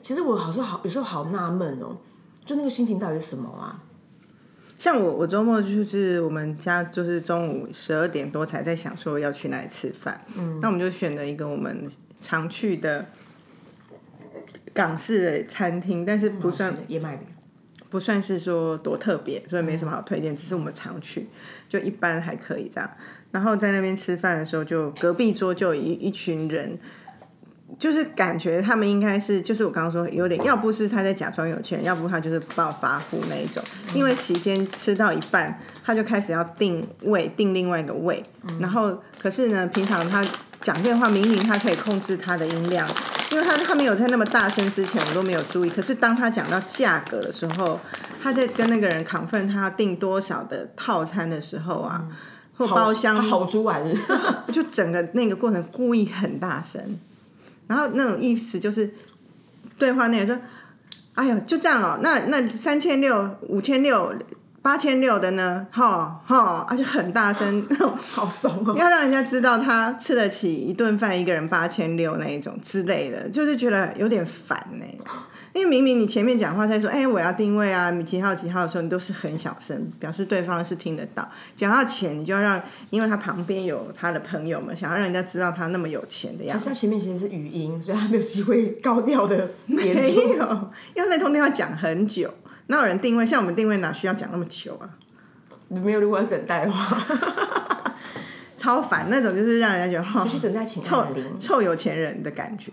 [0.01, 1.97] 其实我好像好有时候好纳闷哦，
[2.43, 3.83] 就那个心情到底是什么啊？
[4.77, 11.87] 像我，我周末就是我们家就是中午十二点多才在想说要去哪里吃饭，嗯，那我们就选了一个我们
[12.19, 13.07] 常去的
[14.73, 17.27] 港式的餐厅，但是不算燕麦饼。
[17.91, 20.35] 不算是说多特别，所以没什么好推荐。
[20.35, 21.27] 只是我们常去，
[21.69, 22.89] 就一般还可以这样。
[23.31, 26.79] 然后在那边吃饭的时候，就隔壁桌就有一一群人，
[27.77, 33.61] 就是感觉他们应该是，就是我刚刚说有点，要不是他在假装有钱人，要不他就是暴发户那一种。
[33.93, 38.23] 因为席间吃到一半，他就开始要定位，定另外一个位。
[38.59, 40.25] 然后可是呢，平常他
[40.61, 42.87] 讲电话，明明他可以控制他的音量。
[43.31, 45.69] 因为他他没有在那么大声之前，我都没有注意。
[45.69, 47.79] 可是当他讲到价格的时候，
[48.21, 52.05] 他在跟那个人亢奋他要订多少的套餐的时候啊，
[52.57, 53.81] 或包厢好猪玩，
[54.51, 56.99] 就整个那个过程故意很大声，
[57.67, 58.93] 然后那种意思就是
[59.77, 60.37] 对话那个说
[61.15, 64.13] ：“哎呦，就这样哦，那那三千六、五千六。”
[64.61, 67.65] 八千六的呢，哈哈，而且很大声，
[67.97, 68.75] 好怂哦！
[68.77, 74.85] 要让人家知道他吃得起一顿饭，一个人八千六那一种之类的，就是觉得有点烦呢。
[75.53, 81.27] 因为明明你前面讲话在说，哎，我要定位啊，你几号几号的时候，你都是很小声，表示对方是听得到。
[81.57, 86.67] 讲到钱，你就要让，因为他旁边有他的朋友们，想要让人家知道他那么有钱的样子。
[86.69, 92.31] 他前面其实是语音，所以他没有机会高调的 没有，因为那通电话讲很久。
[92.71, 93.25] 哪有人定位？
[93.25, 94.89] 像我们定位哪需要讲那么久啊？
[95.67, 97.95] 你没有如果要等待的话，
[98.57, 101.05] 超烦那种，就是让人家觉得持续等待请臭
[101.37, 102.71] 臭有钱人的感觉。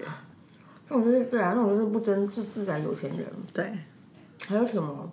[0.88, 3.26] 那种就是对啊，那种就是不争就自然有钱人。
[3.52, 3.76] 对，
[4.46, 5.12] 还有什么？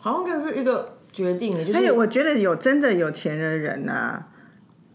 [0.00, 4.28] 好像就是一个决定的，就是我觉得有真的有钱的人啊，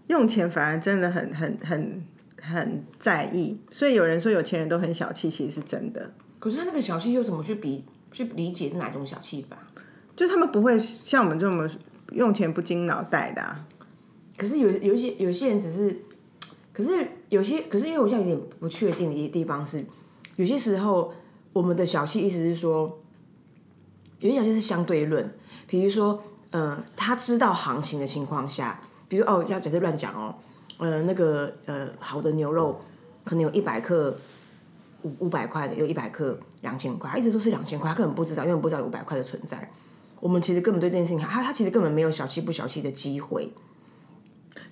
[0.08, 2.04] 用钱反而真的很很很
[2.42, 3.62] 很在意。
[3.72, 6.12] 所以有人说有钱人都很小气，其实是真的。
[6.40, 7.86] 可是那个小气又怎么去比？
[8.14, 9.58] 去理解是哪种小气法？
[10.16, 11.68] 就他们不会像我们这么
[12.12, 13.66] 用钱不经脑袋的。
[14.38, 16.00] 可是有有一些有些人只是，
[16.72, 19.84] 可是有些可是因为我现在有点不确定的一地方是，
[20.36, 21.12] 有些时候
[21.52, 23.02] 我们的小气意思是说，
[24.20, 25.36] 有些小气是相对论。
[25.66, 30.36] 比如说，呃，他知道行情的情况下，比如哦，要假设乱讲哦，
[30.78, 32.80] 呃，那个呃，好的牛肉
[33.24, 34.16] 可能有一百克。
[35.04, 39.70] 五五百块的有一百克两千块，一直都是两千块，他根本不知道，因为不知道有五百块的存在。
[40.20, 43.52] 我们其实根本对这件事情，他他其实根本没有小气不小气的机会。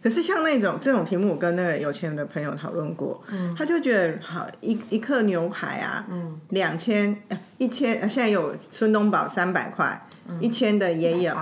[0.01, 3.21] 可是像那种这种题目，我跟那个有钱人的朋友讨论过，
[3.55, 6.07] 他就觉得好一一克牛排啊，
[6.49, 7.21] 两千
[7.57, 10.07] 一千，现在有孙东宝三百块，
[10.39, 11.35] 一千的也有？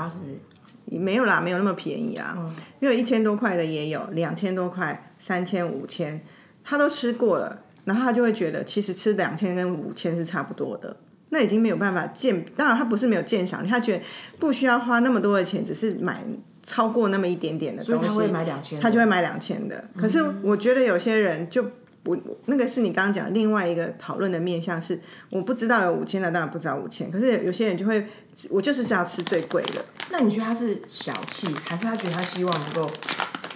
[0.86, 2.36] 没有啦，没有那么便宜啊，
[2.80, 6.20] 因为一千多块的也有，两千多块、三千、五千，
[6.64, 7.62] 他都吃过了。
[7.90, 10.96] 然后他就会觉得，其实吃两千跟五千是差不多的，
[11.30, 12.46] 那已经没有办法鉴。
[12.56, 14.04] 当然，他不是没有鉴赏力，他觉得
[14.38, 16.24] 不需要花那么多的钱，只是买
[16.64, 19.84] 超过那么一点点的东西，他会买两千，他就会买两千的。
[19.98, 21.66] 可是我觉得有些人就
[22.04, 27.10] 不，那个是你刚刚讲另外一个讨论的面向是，我不知道有五千的，当然不知道五千。
[27.10, 28.06] 可是有些人就会，
[28.52, 29.84] 我就是想要吃最贵的。
[30.12, 32.92] 那你觉得他是小气，还是他觉得他希望能够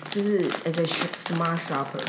[0.10, 2.04] 就是 as a smart shopper？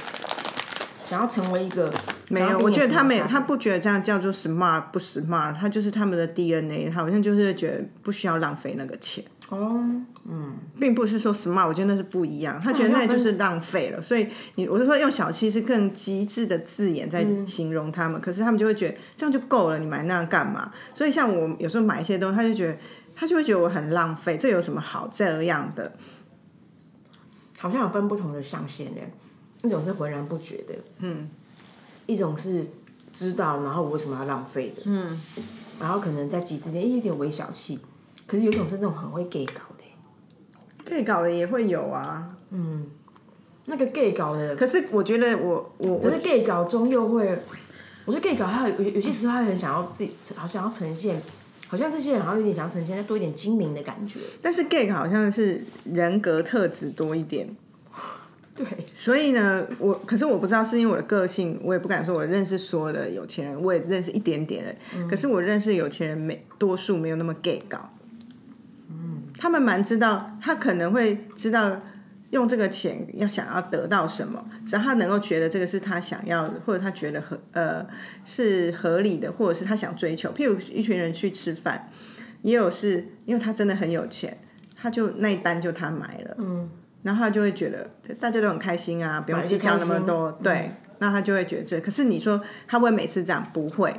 [1.04, 1.92] 想要成为一个
[2.28, 9.22] 没有，我觉得他没有，他不觉得这样叫做 smart 不 smart，他就是他们的 DNA，他好像就是觉得不需要浪费那个钱。
[9.50, 9.78] 哦，
[10.26, 14.00] 嗯，并不是说 smart，我觉得那是不一样，他觉得那就是浪费了。
[14.00, 20.72] 所以你我就说用小气是更极致的字眼在形容他们，可是他们就会觉得这样就够了，你买那样干嘛？
[20.94, 22.78] 所以像我有时候买一些东西，他就觉得
[23.14, 25.92] 他就会觉得我很浪费，这有什么好这样的？
[27.60, 29.02] 好像有分不同的象限呢。
[29.64, 31.28] 一种是浑然不觉的，嗯，
[32.04, 32.66] 一种是
[33.12, 35.18] 知道，然后我为什么要浪费的，嗯，
[35.80, 37.78] 然后可能在极致点有点微小气，
[38.26, 42.86] 可是有一种是这种很会 gay 搞的，gay 搞的也会有啊，嗯，
[43.64, 47.38] 那个 gay 搞的，可是我觉得我我我觉得 gay 搞中又会，
[48.04, 51.18] 我觉得 gay 搞他有有些时候他很想要自己，好想要呈现，
[51.68, 57.56] 好像这些人好像有点想要呈现再多一点精明的感觉，但是 gay 好像是人格特质多一点。
[58.56, 58.64] 对，
[58.94, 65.08] 所以呢，我可是我不知道是因为我的个性，我也不敢说我认识所有的有钱人，我也认识一点点的。
[65.08, 67.90] 可是我认识有钱人，没多数没有那么 gay 搞。
[68.88, 71.82] 嗯，他们蛮知道，他可能会知道
[72.30, 77.84] 用这个钱要想要得到什么，只要他能够觉得这个是他想要的，或者他觉得合呃
[78.24, 80.30] 是合理的，或者是他想追求。
[80.30, 81.90] 譬如一群人去吃饭，
[82.42, 84.38] 也有是因为他真的很有钱，
[84.76, 86.36] 他就那一单就他买了。
[86.38, 86.70] 嗯。
[87.04, 87.88] 然后他就会觉得
[88.18, 90.32] 大家都很开心啊，不用计较那么多。
[90.42, 91.80] 对，那他就会觉得这。
[91.80, 93.46] 可是你说他会每次这样？
[93.52, 93.94] 不会，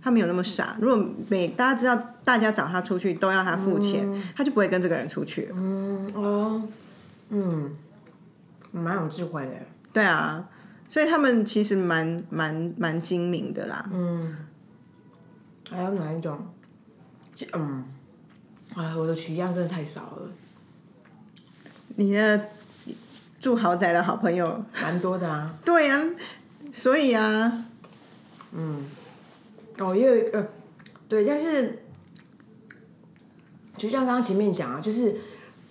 [0.00, 0.76] 他没有那么傻。
[0.80, 5.50] 如果每大家知道大家找他出去都要他付钱，他就不会跟这个人出去。
[5.52, 6.62] 嗯哦，
[7.30, 7.76] 嗯，
[8.70, 9.52] 蛮有智慧的。
[9.92, 10.48] 对啊，
[10.88, 13.90] 所以他们其实蛮蛮蛮精明的啦。
[13.92, 14.36] 嗯，
[15.70, 16.38] 还有哪一种？
[17.52, 17.84] 嗯，
[18.76, 20.30] 哎，我的取样真的太少了。
[21.98, 22.40] 你的
[23.40, 24.64] 住豪宅的好朋友。
[24.80, 25.52] 蛮多的啊。
[25.64, 26.00] 对啊，
[26.72, 27.66] 所以啊，
[28.52, 28.84] 嗯，
[29.78, 30.48] 哦，也有一个，
[31.08, 31.82] 对，但是
[33.76, 35.16] 就像刚刚前面讲啊，就是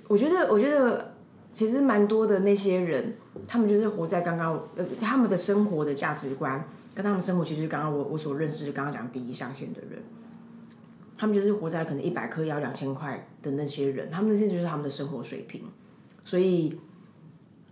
[0.10, 1.14] 我觉得，我觉得
[1.54, 3.16] 其实蛮多的那些人，
[3.48, 6.62] 他们就是活在刚刚呃他们的生活的价值观，
[6.94, 10.04] 跟他们生活其实刚刚我我所认识刚刚讲第一象限的人，
[11.18, 15.64] 他们就是活在可能一百颗要两千块的那些人，他们那些就是他们的生活水平，
[16.28, 16.78] 所以，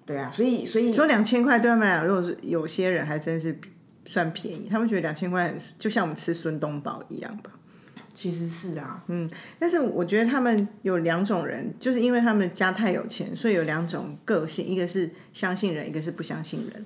[0.06, 3.60] 对啊，所以所以说两千块对他们来讲，如果是有些人还真是
[4.06, 7.52] 算便宜，他们觉得两千块就像我们吃孙东宝一样吧。
[8.14, 16.86] 其实是啊，嗯，但是我觉得他们有两种人，就是因为他们家太有钱，所以有两种个性，一个是相信人，一个是不相信人。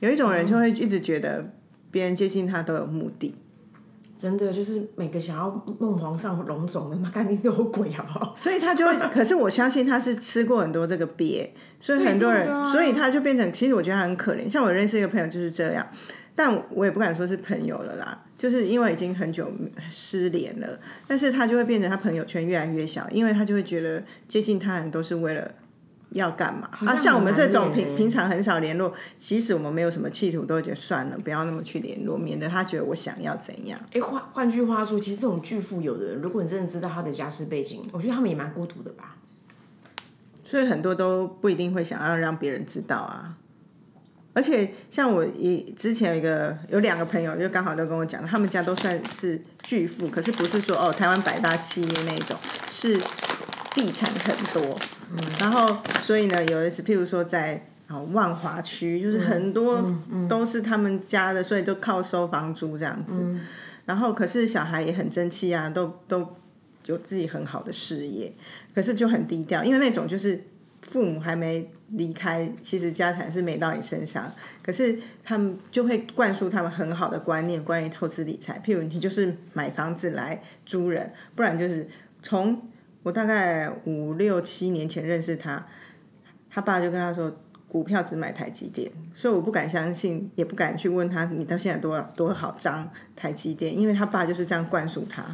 [0.00, 1.50] 有一种人就会一直觉得
[1.90, 3.34] 别人接近他都有目的，
[4.20, 8.34] 真的就是每个想要弄皇上龙种的，妈干你都有鬼好不好？
[8.36, 8.94] 所以他就会。
[9.10, 11.48] 可是我相信他是吃过很多这个鳖，
[11.80, 14.46] 所以很多人，啊所以他就变成，其实我觉得他很可怜。
[14.46, 15.86] 像我认识一个朋友就是这样，
[16.34, 19.50] 但我也不敢说是朋友了啦，就是因为已经很久
[19.88, 20.78] 失联了，
[21.08, 25.50] 但是他就会变成他朋友圈越来越小，因为他就会觉得接近他人都是为了。
[26.12, 26.96] 要干嘛啊？
[26.96, 33.78] 像我们这种平平常很少联络，即使我们没有什么企图，都会觉得算了，不要那么去联络，免得他觉得我想要怎样。
[33.92, 39.16] 哎，换换句话说，其实这种巨富有的人，如果你真的知道他的家世背景，我觉得他们也蛮孤独的吧。
[40.42, 43.36] 所以很多都不一定会想要让别人知道啊。
[44.32, 52.36] 而且像我一之前有一个有两个朋友，就刚好都跟我讲，他们家都算是巨富，可是不是说哦台湾百大企业那一种，
[52.68, 52.96] 是
[53.74, 54.78] 地产很多。
[55.12, 59.84] 嗯，然后所以呢，有一次譬如说在啊万华区，就是很多
[60.28, 63.38] 都是他们家的，所以都靠收房租这样子。
[63.86, 66.36] 然后可是小孩也很争气啊，都都
[66.86, 68.32] 有自己很好的事业，
[68.72, 70.44] 可是就很低调，因为那种就是
[70.82, 78.62] 父母还没离开，其实家产是没到你身上，可是他们就会灌输他们很好的观念，关于投资理财。
[78.64, 81.88] 譬如你就是买房子来租人，不然就是
[82.22, 82.62] 从
[83.02, 85.66] 我大概五六七年前认识他，
[86.50, 87.36] 他爸就跟他说。
[87.70, 95.24] 股票只买台积电，所以我不敢相信，也不敢去问他你到现在多少多少张台积电，因为他爸就是这样灌输他。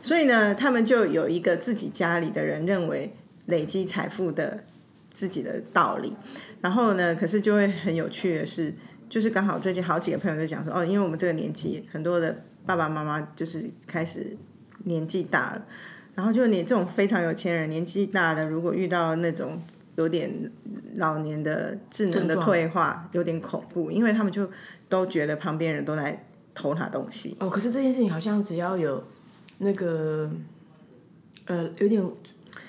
[0.00, 3.14] 所以呢，他们就有一个自己家里的人认为
[3.48, 4.64] 累积财富的
[5.12, 6.16] 自己的道理。
[6.62, 8.72] 然后呢，可是就会很有趣的是，
[9.10, 14.34] 就是刚好最近好几个朋友就讲说，哦，因为我们这个年纪，很多的爸爸妈妈就是开始
[14.84, 15.66] 年纪大了，
[16.14, 19.60] 然后就你这种非常有钱人年纪大了，如果遇到那种
[19.96, 20.50] 有点
[20.96, 24.48] 老年的智能的退化，有点恐怖，因为他们就
[24.88, 26.24] 都觉得旁边人都在
[26.54, 27.36] 偷他东西。
[27.40, 29.02] 哦，可是这件事情好像只要有
[29.58, 30.30] 那个
[31.46, 32.04] 呃有点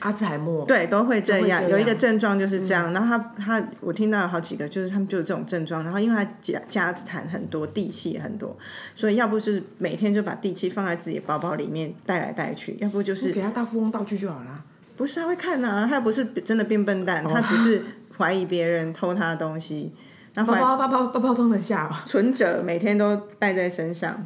[0.05, 1.67] 阿兹海默，对，都会这样。
[1.67, 8.55] 有一个症状就是这样，然后他他我听到有好几个，就是他们就有这种症状，然后因为他家家产很多，地契也很多，
[8.93, 14.63] 所以要不就是每天就把地契放在自己的包包里面带来带去，要不就是给他大富翁道具就好了。
[14.95, 17.83] 不是他会看啊，他不是真的变笨蛋，他只是
[18.15, 19.91] 怀疑别人偷他的东西，
[20.35, 22.03] 然后包包包包包包装得下吧？
[22.05, 24.23] 存折每天都带在身上。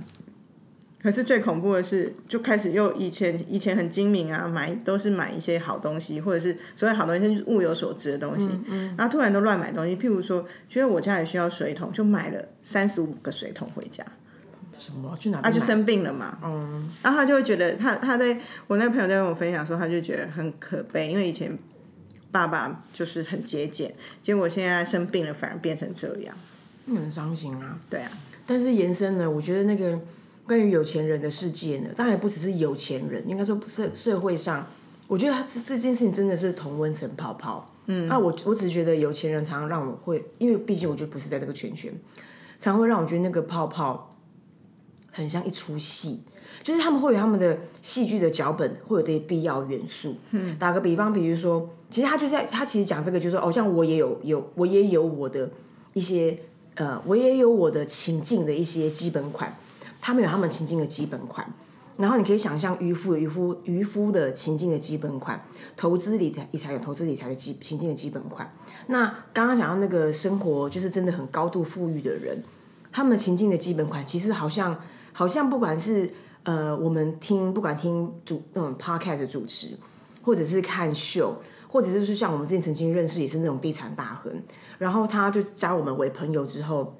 [1.01, 8.49] 可是最恐怖的是，就开始又以前以前很精明啊，买都是买一些好东西，或者是所谓好东西，就是物有所值的东西。
[8.97, 14.03] 然后突然都乱买东西，譬如说，觉得我家里需要水桶，就买了三十五个水桶回家。
[14.73, 15.15] 什么？
[15.17, 15.41] 去哪？
[15.41, 21.57] 他就生病了嘛，嗯，然后他就会觉得他他在我那个朋友在跟我分享说，他就觉得很可悲，因为以前
[22.31, 26.35] 爸爸就是很节俭，结果现在生病了反而变成这样。
[26.87, 27.79] 很伤心啊。
[27.89, 28.11] 对啊，
[28.45, 29.99] 但是延伸呢，我觉得那个
[30.49, 34.65] 关于有钱人的世界呢，当然不只是有钱人，应该说社社会上，
[35.07, 37.71] 我觉得他这这件事情真的是同温层泡泡。
[37.85, 41.93] 嗯，那我我只是觉得有钱人常常让我会，因为毕竟我就不是在那个圈圈，
[42.57, 44.15] 常会让我觉得那个泡泡
[45.11, 46.23] 很像一出戏。
[46.63, 50.15] 就是他们会有他们的戏剧的脚本，会有这些必要元素。
[50.31, 55.51] 嗯，打个比方，比如说，其实他就在他其实讲这个，就是说，哦，像我也有有我也有我的
[55.93, 56.39] 一些
[56.73, 59.57] 呃，我也有我的情境的一些基本款，
[60.01, 61.51] 他们有他们情境的基本款。
[61.97, 65.43] 然后你可以想象渔夫渔夫渔夫的情境的基本款，
[65.75, 68.49] 投资理财理财有投资理财的基情境的基本款。
[68.87, 72.41] 那刚刚讲到那个生活就是真的很高度富裕的人，
[72.89, 74.79] 他们情境的基本款其实好像
[75.11, 76.09] 好像不管是
[76.43, 79.77] 呃我们听不管听主那种 podcast 主持，
[80.23, 84.41] 或者是看秀，或者是说像我们之前曾经认识也是那种地产大亨，
[84.77, 86.95] 然后他就加我们为朋友之后。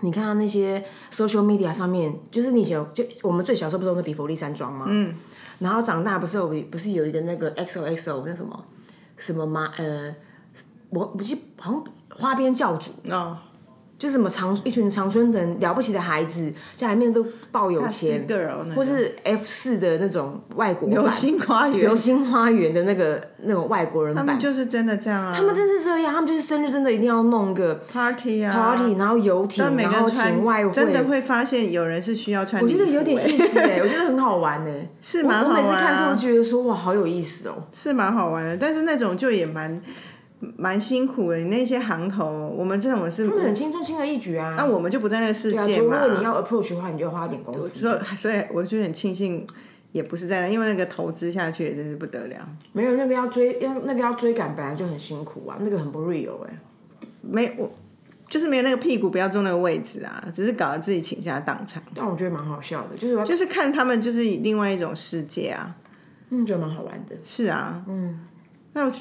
[0.00, 4.86] 你看到那些 social media 上面，就是你以前就我们最小时候不是有那比佛利山庄吗？
[4.88, 5.14] 嗯。
[5.58, 8.64] 然后长大不是有不是有一个那个 XOXO 那什么
[9.18, 9.70] 什么吗？
[9.76, 10.14] 呃，
[10.88, 13.36] 我不是好像花边教主哦，
[14.00, 17.22] 就是什么长一群长春人了不起的孩子，家里面都
[17.52, 18.26] 抱有钱
[18.74, 37.54] 或是 F 四的那种外国版流星花园流星花园的那个那种外国人版，他们就是真的这样啊，他们真是这样，他们就是生日真的一定要弄个 party 啊 party，然后游艇，然后请外汇，真的会发现有人是需要穿欸，我觉得有点意思哎，我觉得很好玩哎， 是蛮好玩啊我我每次看的时候觉得说哇，好有意思哦。
[37.74, 39.78] 是蛮好玩的，但是那种就也蛮
[40.56, 41.36] 蛮辛苦的。
[41.36, 44.54] 你那些行头，我们这种是他们很轻松，轻而易举啊。
[44.56, 46.02] 那我们就不在那个世界嘛。
[46.02, 47.68] 如果你要 approach 的话，你就花点功夫。
[47.68, 49.46] 所以所以我就很庆幸，
[49.92, 52.48] 也不是在那，因为那个投资下去也真是不得了。
[52.72, 56.56] 没有那个要追，要那个要追赶，本来就很辛苦啊，那个很不 real 哎、
[57.20, 57.70] 没我
[58.28, 61.82] 就是没有那个屁股不要坐那个位置啊，只是搞得自己倾家荡产。
[61.94, 65.76] 但我觉得蛮好笑的，就是就是看他们就是另外一种世界啊。
[66.30, 67.16] 嗯觉得蛮好玩的。
[67.24, 68.20] 是啊，嗯，
[68.72, 68.92] 那我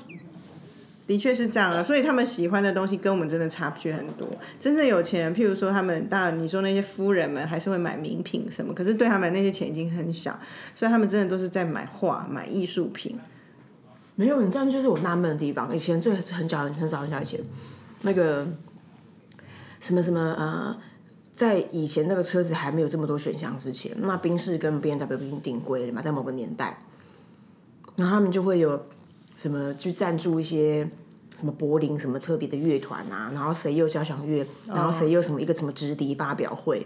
[1.09, 4.27] 的确是这样啊，所以他们喜欢的东西跟我们真的差距很多。
[4.59, 10.39] 真正有钱人，譬如说他们，当然你说那些夫人们还是会买名品什么，可是对他们那些钱已经很小，
[10.75, 13.17] 所以他们真的都是在买画、买艺术品。
[14.13, 15.75] 没有，你这样就是我纳闷的地方。
[15.75, 17.39] 以前最很早很早很早以前，
[18.03, 18.47] 那个
[19.79, 20.77] 什么什么呃，
[21.33, 26.77] 在以前那个车子还没有这么多选项之前，那宾士跟 B N W 已经顶规了嘛，在某个年代，
[27.95, 28.85] 然后他们就会有
[29.39, 30.85] 什么去赞助一些
[31.37, 36.85] 什么柏林什么特别的乐团啊，然后谁又交响乐，然后谁又什么一个什么直笛发表会，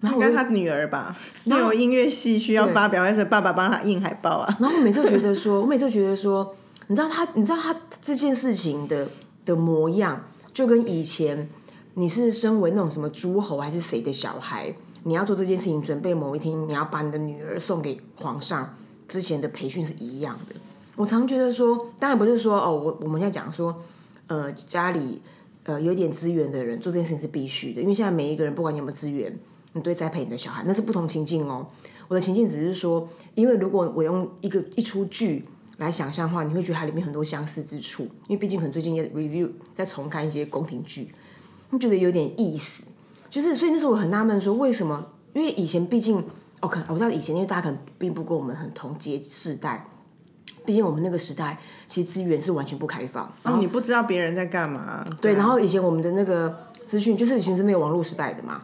[0.00, 1.14] 然后跟他女儿吧，
[1.44, 4.48] 那有音乐系需要发表，还是爸爸帮他印海报啊？
[4.58, 6.56] 然后我每次都觉得说，我每次都觉得说，
[6.86, 9.06] 你知道他，你知道他这件事情的
[9.44, 10.24] 的模样，
[10.54, 11.46] 就跟以前
[11.92, 18.74] 你是身为那种什么诸侯还是谁的小孩，你要做这件事情，准备某一天你要把你的女儿送给皇上
[19.06, 20.54] 之前的培训是一样的。
[20.96, 23.82] 我常觉得说，当然不是说哦，我我们现在讲说，
[24.26, 25.20] 呃，家里
[25.64, 29.38] 呃有点资源的人做这件事情是必须的，因为现在每一个人不管你有没有资源，
[29.74, 31.66] 你都会栽培你的小孩，那是不同情境哦。
[32.08, 35.44] 我的情境只是说，因为如果我用一个一出剧
[35.76, 41.12] 来想象的话，你会觉得它里面很多相似之处，因为毕竟可能最近也 review 在重看一些宫廷剧，
[41.70, 42.84] 会觉得有点意思。
[43.28, 45.04] 就是所以那时候我很纳闷说，为什么？
[45.34, 46.24] 因为以前毕竟，
[46.60, 49.86] 哦，可我知道以前因为大家可能并不跟我们很同阶世代，
[50.66, 51.56] 毕竟我们那个时代
[51.86, 55.06] 其实资源是完全不开放，然后你不知道别人在干嘛。
[55.20, 56.54] 对，然后以前我们的那个
[56.84, 58.60] 资讯就是以前是没有网络时代的嘛，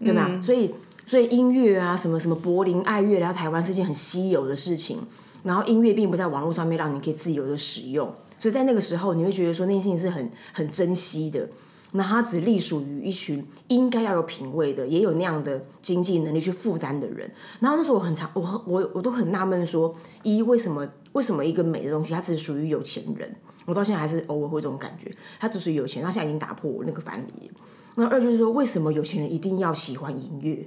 [0.00, 0.30] 对吧？
[0.42, 0.74] 所以
[1.06, 4.98] 所以音乐啊，什么什么柏林爱乐来到台湾是件很稀有的事情，
[5.42, 11.48] 然后音乐并不在网络上面让你可以自由的使用，所以在那个时候你会觉得说那件事情是很很珍惜的。
[11.92, 17.30] 那他只隶属于一群应该要有品味的，也有那样的经济能力去负担的人。
[17.60, 23.34] 然后那时候我很常，我我我都很纳闷说，一为什么为什么一个美的东西它只属于有钱人？
[23.64, 27.50] 我到现在还是偶尔会有这种感觉，它只属于有钱，它现在已经打破我那个藩篱。
[27.94, 30.66] 那二就是说，为什么有钱人一定要喜欢音乐？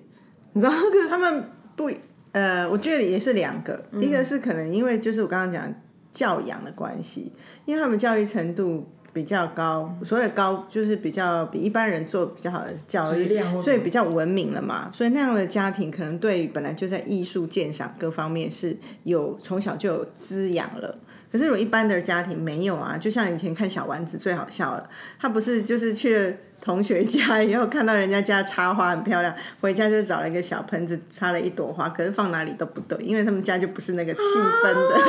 [0.53, 1.89] 你知道那个他们不
[2.31, 5.73] 呃，我觉得也是两个，一个是可能因为就是我刚刚讲
[6.13, 7.31] 教养的关系，
[7.65, 8.85] 因为他们教育程度
[9.15, 20.97] 比较高，所谓的高就是比较比一般人做比较好的教育所以比较文明了嘛，所以那样的家庭可能对本来就在艺术鉴赏各方面是有从小就有滋养了。
[21.31, 26.33] 可是如果一般的家庭没有啊，就像以前看小丸子最好笑了，他不是就是去了
[26.65, 34.99] 同学家以后看到人家家插花很漂亮，回家就找了一个小盆子插了一朵花，可是放哪里都不对，因为他们家就不是那个气氛的，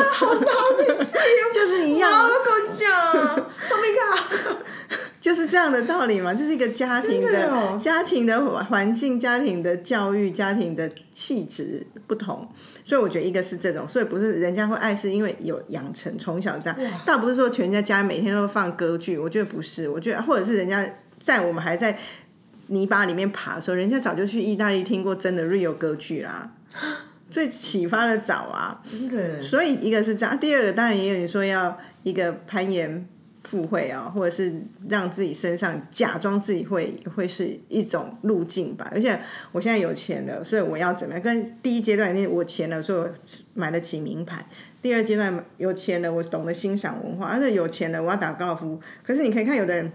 [1.54, 4.56] 就是一样，跟我讲，透明卡。
[5.18, 7.76] 就是这样的道理嘛，这是一个家庭的的哦。
[7.82, 12.48] 家庭的环境、家庭的教育、家庭的气质不同，
[12.84, 20.88] 所以我觉得一个是这种，所以不是人家会爱是因为有养成从小这样，倒不是说全家家每天都放歌剧，我觉得不是，我觉得或者是人家
[21.18, 21.98] 在我们还在
[22.68, 26.52] 泥巴里面爬的时候，人家早就去意大利听过真的 real 歌剧啦。
[27.28, 33.04] 最启发的早啊，真的，所以一个是这样，第二个当然也有你说要一个攀岩
[33.42, 38.88] 附会啊，或者是让自己身上假装自己会会是一种路径吧。
[38.92, 39.18] 而且
[39.50, 41.20] 我现在有钱了，所以我要怎么样？
[41.20, 43.10] 跟第一阶段那我钱了，所以我
[43.54, 44.46] 买得起名牌。
[44.80, 48.80] 第二阶段有钱了，我懂得欣赏文化，而且有钱了，我要打高尔夫。
[49.02, 49.90] 可是你可以看有的人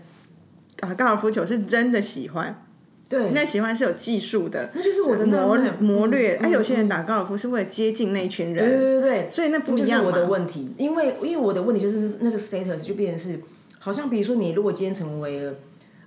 [0.81, 2.65] 打高尔夫球是真的喜欢，
[3.07, 6.35] 对，那喜欢是有技术的，那就是我的纳磨磨略。
[6.41, 10.03] 嗯哎、有些人打高尔夫是为了接近那群人，对对对，所以那不一就是样。
[10.03, 13.39] 我的问题，因为因为我的问题就是那个 status 就变成是，
[13.79, 15.53] 好像比如说你如果今天成为了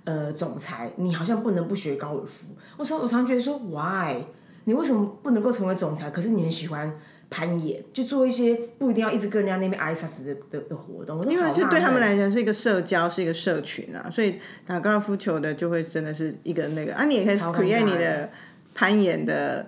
[0.03, 2.47] 呃总裁，你好像不能不学高尔夫。
[2.77, 4.17] 我常我常觉得说，why？
[4.65, 6.09] 你为什么不能够成为总裁？
[6.09, 6.91] 可是你很喜欢
[7.29, 11.25] 攀岩，就做一些不一定要一直跟人家那边挨啥子的的的活动。
[11.25, 18.29] 因为是对他们来讲是一个社交，是一个社群啊，所以打高尔夫球的就会真的是一个那个啊，你也可以 create 你的
[18.73, 19.65] 攀岩的。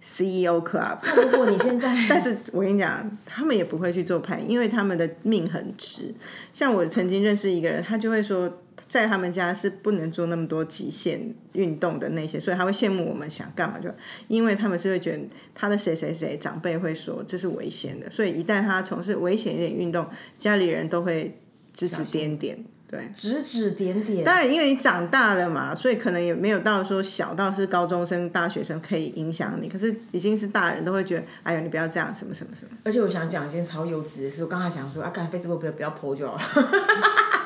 [0.00, 0.98] CEO Club，
[1.32, 6.14] 如果你现在， 但是我跟你讲，他们也不会去做攀，因为他们的命很直。
[6.54, 13.88] 像我曾经认识一个人，他就会说，在他们家是不能做那么多极限运动的那些，所以他会羡慕我们想干嘛就，
[14.28, 15.20] 因为他们是会觉得
[15.54, 20.06] 他的谁谁谁长辈会说这是危险的，所以一旦他从事危险一点运动，
[20.38, 21.38] 家里人都会
[21.72, 22.64] 指指点点。
[22.90, 24.24] 对，指指点点。
[24.24, 29.68] 当然，因为你长大了嘛，所以可能也没有到说小到是高中生、大学生可以影响你。
[29.68, 32.70] 可是已经是大人都会觉得，哎呀，你不要这样，什么什么什么。
[32.84, 36.42] 而且我想讲一件超幼稚的事，我刚才想说，啊，干 Facebook 不要不要 po 就好了。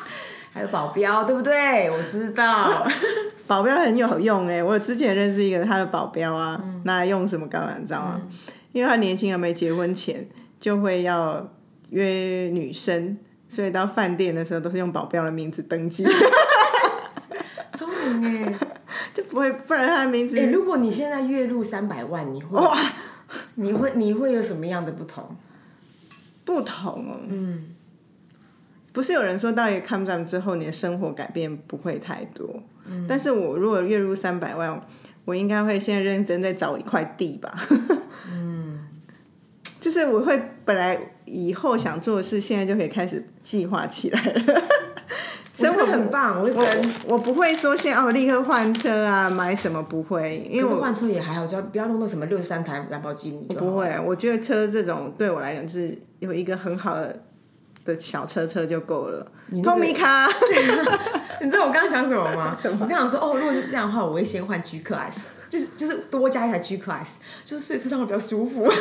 [0.53, 1.90] 还有保镖，对不对？
[1.90, 2.86] 我知道，
[3.46, 4.62] 保镖很有用哎。
[4.62, 7.74] 我之前认识一个他的保镖啊，拿来用什么干嘛？
[7.78, 8.20] 你知道吗？
[8.72, 10.28] 因为他年轻还没结婚前，
[10.61, 11.48] 就会要
[11.90, 13.16] 约女生。
[13.48, 16.07] 所以到饭店的时候都是用保镖的名字登记，
[17.76, 17.86] 聪
[18.16, 18.55] 明哎，
[19.12, 20.38] 就不会不然他的名字。
[20.38, 22.74] 哎，如果你现在月入三百万，你会哇？
[23.57, 25.36] 你会你会有什么样的不同？
[26.46, 27.74] 不同哦，嗯，
[28.93, 32.49] 不是有人说到一个看上之后，你的生活改变不会太多。
[32.86, 34.80] 嗯，但是我如果月入三百万，
[35.24, 37.55] 我应该会现在认真在找一块地吧。
[38.30, 38.86] 嗯，
[39.80, 41.09] 就是我会本来。
[41.24, 44.62] 以后想做的事，现在就可以开始计划起来了。
[45.55, 46.66] 生活很棒，我我
[47.07, 53.47] 我不会说现在哦立刻换车啊，买什么不会，因为我换车也还好，只要不要弄到什么六十三台兰博基尼。
[53.55, 57.22] 不会，我觉得车这种对我来讲就是有一个很好的
[57.85, 59.26] 的小车车就够了。
[59.62, 60.28] 托米卡，
[61.43, 62.57] 你知道我刚刚想什么吗？
[62.80, 67.14] 我刚想说哦，如果是这样的话，我会先换 G Class，就是就是多加一台 G Class，
[67.45, 68.70] 就是睡车上会比较舒服。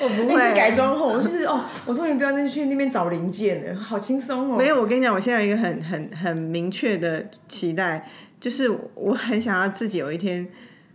[0.00, 4.56] 我不会改装后，就是哦，我终于不要再去那边找零件了，好轻松哦。
[4.56, 10.48] 没有，我跟你讲，我现在有一个很很很明确的期待，就是我很想要自己有一天，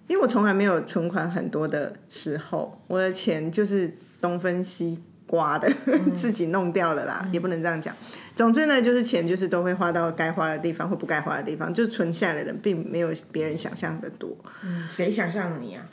[0.08, 5.04] 因为我从来没有存款很多的时候，我的钱就是东分西
[5.34, 5.68] 刮的，
[6.16, 7.92] 自己弄掉了啦，也不能这样讲。
[8.36, 14.38] 总之呢，就是钱就是都会花到该花的地方或不该花的地方，就存下来的并没有别人想象的多。
[14.64, 15.84] 嗯，谁想象你啊？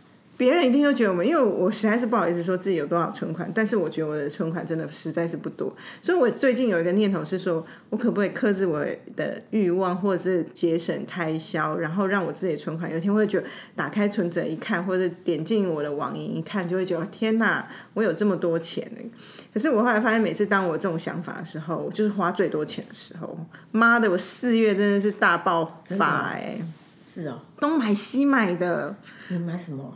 [0.40, 5.70] 别人一定会觉得我们，因为我实在是不好意思说自己有多少存款，但是我觉得我的存款真的实在是不多，
[6.00, 8.82] 所以我最近有一个念头是说，我可不可以克制我
[9.14, 19.10] 的欲望，或者是节省开销，然后让我自己的存款有一天会觉得打开存折一看，或者点进我的网银一看，就会觉得天哪，我有这么多钱呢。
[19.52, 23.38] 可是我后来发现，每次当我这种想法的时候，就是花最多钱的时候，
[23.72, 26.58] 妈的，我四月真的是大爆发哎，
[27.06, 28.96] 是哦，东买西买的，
[29.28, 29.92] 你买什么？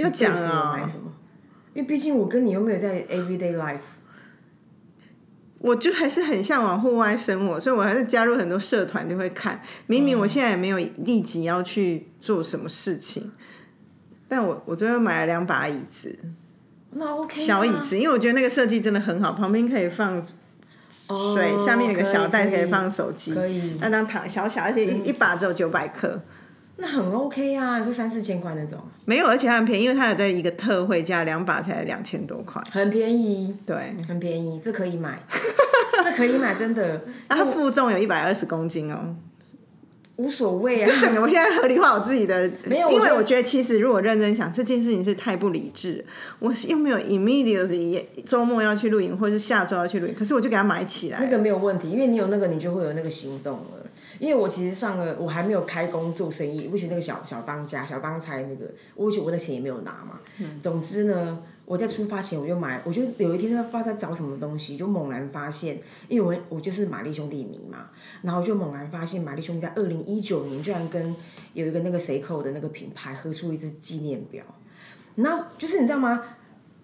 [0.00, 0.80] 要讲啊！
[1.72, 3.78] 因为毕竟我跟你又没有在 everyday life，
[5.58, 9.60] 我就还是很向往户外生活，所以我还是加入很多社团，就会看。
[9.86, 13.30] 明明我现在也没有立即要去做什么事情，
[14.28, 16.18] 但我我最后买了两把椅子，
[16.90, 20.20] 那 OK，小椅子，因为我觉得那个设计真的很好，旁边可以放
[20.88, 26.20] 水，下面有个小袋可以放手机，可以那张躺小小，而且一一把只有九百克。
[26.80, 28.78] 那很 OK 啊，就三四千块那种。
[29.04, 33.54] 没有，而且它很便宜，因为它有在一个特惠价，两把才两千多块，很便宜。
[33.66, 35.20] 对，很便宜，这可以买，
[36.02, 37.02] 这可以买，真的。
[37.28, 39.14] 它负重有一百二十公斤哦，
[40.20, 40.86] 无所谓啊。
[40.86, 46.04] 就整个我现在合理化我自己的， 没有，因为我觉得其实如果认真想，这件事情是太不理智。
[46.38, 51.18] 我又没有 immediately 周末要去露营，或是下周要去露营，可是我就给它买起来。
[51.20, 53.86] 那个没有问题，因为你有那个，你就会有那个行动了。
[54.18, 60.20] 因为我其实上了，我还没有开工做生意，我觉得那个小小当家、小当差那个，我许我的钱也没有拿嘛。
[60.60, 61.38] 总之呢，
[61.70, 67.90] 我在出发前我就买，我就有一天在不知道在找什么东西，就猛然发现，因为我我就是玛丽兄弟迷嘛，
[68.22, 71.14] 然后就猛然发现玛丽兄弟在二零一九年居然跟
[71.54, 74.42] 有一个那个 Seiko 的那个品牌合出一只纪念表，
[75.14, 76.20] 然后就是你知道吗？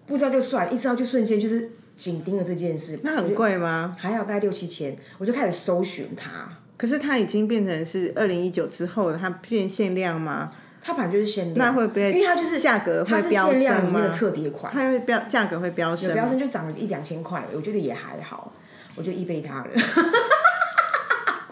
[0.05, 2.97] 不知道就算，一知道就瞬间就是紧盯了这件事。
[3.03, 3.93] 那很贵吗？
[3.99, 6.49] 还要大概六七千，我就开始搜寻它。
[6.77, 10.49] 可是它已经变成是二零一九之后，它变限量吗？
[10.81, 12.11] 它本来就是限量，那会不会？
[12.11, 14.07] 因为它就是价格会飙升吗？
[14.09, 18.53] 特别款，它会飙价格会飙升，飙升就涨了一两千块，我觉得也还好，
[18.95, 19.69] 我就一倍它了。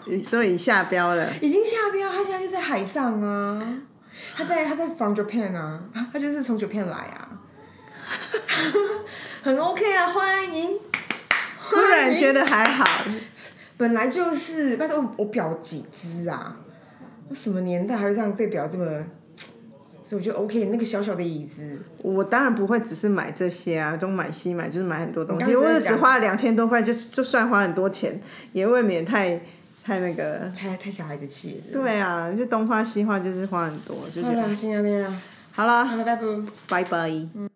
[0.22, 3.60] 所以下标了，已经下标，它现在就在海上啊，
[4.36, 5.80] 它在它在 from Japan 啊，
[6.12, 7.28] 它就是从 Japan 来啊，
[9.42, 10.78] 很 OK 啊，欢迎，
[11.68, 12.86] 突然觉得还好。
[13.76, 16.56] 本来就是，拜托我我表几只啊？
[17.28, 19.04] 我什么年代还会让对表这么？
[20.02, 25.56] 所以我觉得 OK，那个小小的椅子，我当然不会只是买这些啊，东买西买，就是买很多东西。
[25.56, 28.20] 我在讲只花了两千多块，就就算花很多钱，
[28.52, 29.40] 也未免太
[29.82, 30.48] 太那个。
[30.56, 31.72] 太太小孩子气了。
[31.72, 35.20] 对啊，就东花西花，就是花很多，就觉得好啦，先这样啦，
[35.50, 36.22] 好啦，好了，拜拜。
[36.68, 37.50] 拜拜。